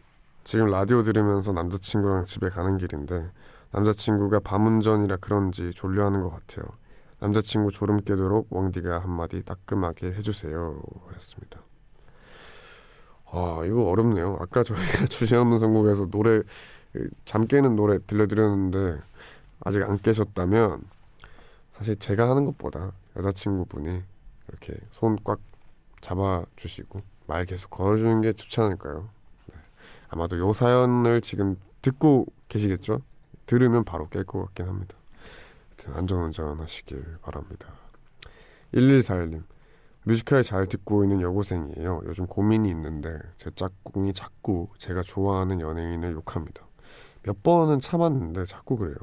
지금 0.44 0.68
라디오 0.68 1.02
들으면서 1.02 1.52
남자친구랑 1.52 2.26
집에 2.26 2.50
가는 2.50 2.78
길인데 2.78 3.28
남자친구가 3.72 4.42
밤운전이라 4.42 5.18
그런지 5.18 5.72
졸려하는 5.72 6.22
것 6.22 6.30
같아요. 6.30 6.68
남자친구 7.26 7.72
졸음 7.72 8.02
깨도록 8.02 8.48
왕디가 8.52 9.00
한마디 9.00 9.42
따끔하게 9.44 10.14
해주세요. 10.14 10.80
했습니다. 11.16 11.60
아 13.32 13.64
이거 13.66 13.86
어렵네요. 13.90 14.38
아까 14.40 14.62
저희가 14.62 15.06
주제 15.10 15.36
없는 15.36 15.58
선곡에서 15.58 16.06
노래 16.12 16.44
그잠 16.94 17.48
깨는 17.48 17.76
노래 17.76 17.98
들려드렸는데 18.06 19.02
아직 19.62 19.82
안 19.82 19.98
깨셨다면 19.98 20.84
사실 21.72 21.96
제가 21.98 22.30
하는 22.30 22.46
것보다 22.46 22.92
여자친구분이 23.18 24.04
이렇게 24.50 24.76
손 24.92 25.18
꽉 25.24 25.40
잡아주시고 26.02 27.02
말 27.26 27.46
계속 27.46 27.72
걸어주는 27.72 28.22
게 28.22 28.34
좋지 28.34 28.62
않을까요? 28.62 29.10
네. 29.48 29.56
아마도 30.10 30.38
요 30.38 30.54
사연을 30.54 31.22
지금 31.22 31.56
듣고 31.82 32.28
계시겠죠? 32.50 33.02
들으면 33.48 33.84
바로 33.84 34.08
깰 34.10 34.24
것 34.28 34.46
같긴 34.46 34.68
합니다. 34.68 34.96
안전운전 35.88 36.60
하시길 36.60 37.18
바랍니다. 37.22 37.74
1141님 38.74 39.44
뮤지컬 40.08 40.44
잘 40.44 40.68
듣고 40.68 41.04
있는 41.04 41.22
여고생이에요. 41.22 42.02
요즘 42.06 42.28
고민이 42.28 42.70
있는데 42.70 43.20
제 43.38 43.50
짝꿍이 43.56 44.14
자꾸 44.14 44.70
제가 44.78 45.02
좋아하는 45.02 45.60
연예인을 45.60 46.14
욕합니다. 46.14 46.68
몇 47.24 47.42
번은 47.42 47.80
참았는데 47.80 48.46
자꾸 48.46 48.78
그래요. 48.78 48.96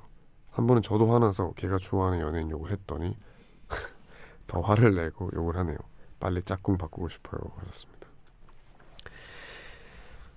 한 0.50 0.66
번은 0.66 0.82
저도 0.82 1.12
화나서 1.12 1.54
걔가 1.56 1.78
좋아하는 1.78 2.20
연예인 2.20 2.50
욕을 2.50 2.70
했더니 2.70 3.16
더 4.46 4.60
화를 4.60 4.94
내고 4.94 5.28
욕을 5.34 5.56
하네요. 5.56 5.76
빨리 6.20 6.40
짝꿍 6.40 6.78
바꾸고 6.78 7.08
싶어요. 7.08 7.40
하셨습니다. 7.56 8.06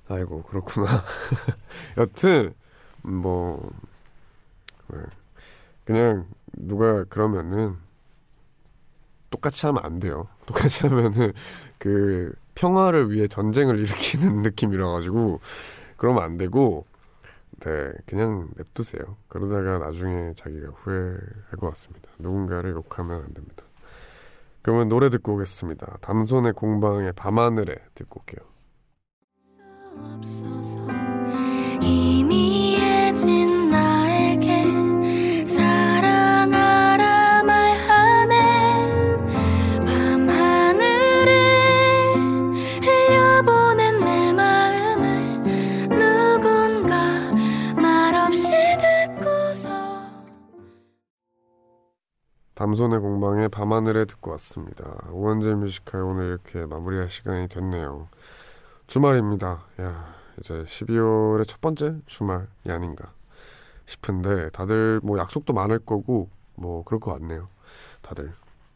아이고 0.08 0.42
그렇구나. 0.44 0.88
여튼 1.98 2.56
뭐 3.04 3.72
네. 4.88 5.00
그냥 5.86 6.28
누가 6.54 7.04
그러면은 7.06 7.78
똑같이 9.30 9.66
하면 9.68 9.84
안 9.86 10.00
돼요. 10.00 10.28
똑같이 10.46 10.86
하면은 10.88 11.34
그 11.78 12.34
평화를 12.56 13.12
위해 13.12 13.28
전쟁을 13.28 13.80
일으키는 13.80 14.42
느낌이라 14.44 14.88
가지고 14.88 15.40
그러면 15.98 16.24
안 16.24 16.38
되고 16.38 16.86
네 17.60 17.92
그냥 18.06 18.50
냅두세요. 18.56 19.18
그러다가 19.28 19.78
나중에 19.78 20.34
자기가 20.36 20.72
후회할 20.72 21.52
것 21.60 21.70
같습니다. 21.70 22.10
누군가를 22.20 22.72
욕하면 22.72 23.24
안 23.24 23.34
됩니다. 23.34 23.64
그러면 24.62 24.90
노래 24.90 25.10
듣고 25.10 25.36
오겠습니다. 25.36 25.98
담손의 26.02 26.54
공방의 26.54 27.14
밤하늘에 27.14 27.76
듣고 27.94 28.22
올게요. 28.22 28.46
담소네공방의 52.76 53.50
밤하늘에 53.50 54.04
듣고 54.04 54.32
왔습니다. 54.32 54.84
우원재 55.10 55.54
Music 55.56 55.82
High 55.82 56.02
오늘 56.02 56.26
이렇게 56.28 56.66
마무리할 56.66 57.10
시간이 57.10 57.48
됐네요. 57.48 58.10
주말입니다. 58.88 59.64
야 59.80 60.14
이제 60.40 60.54
12월의 60.64 61.48
첫 61.48 61.62
번째 61.62 61.96
주말이 62.06 62.48
아닌가 62.68 63.14
싶은데 63.86 64.50
다들 64.50 65.00
뭐 65.04 65.18
약속도 65.18 65.54
많을 65.54 65.80
거고 65.80 66.30
뭐 66.56 66.84
그럴 66.84 67.00
것 67.00 67.14
같네요. 67.14 67.48
다들 68.02 68.34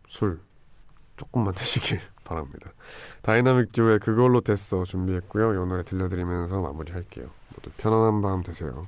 술 0.07 0.39
조금만 1.17 1.53
드시길 1.55 1.99
바랍니다. 2.23 2.71
다이나믹 3.21 3.73
듀오의 3.73 3.99
그걸로 3.99 4.39
됐어 4.39 4.85
준비했고요. 4.85 5.53
이 5.53 5.67
노래 5.67 5.83
들려드리면서 5.83 6.61
마무리할게요. 6.61 7.29
모두 7.53 7.69
편안한 7.77 8.21
밤 8.21 8.43
되세요. 8.43 8.87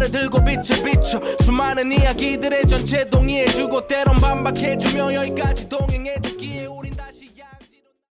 사과를 0.00 0.10
들고 0.10 0.44
비춰 0.44 0.74
비춰. 0.82 1.20
수많은 1.44 1.92
이야기들의 1.92 2.66
전체 2.66 3.04
동의해주고 3.08 3.86
때론 3.86 4.16
반박해주며 4.16 5.14
여기까지 5.14 5.68
동행해줄게 5.68 6.64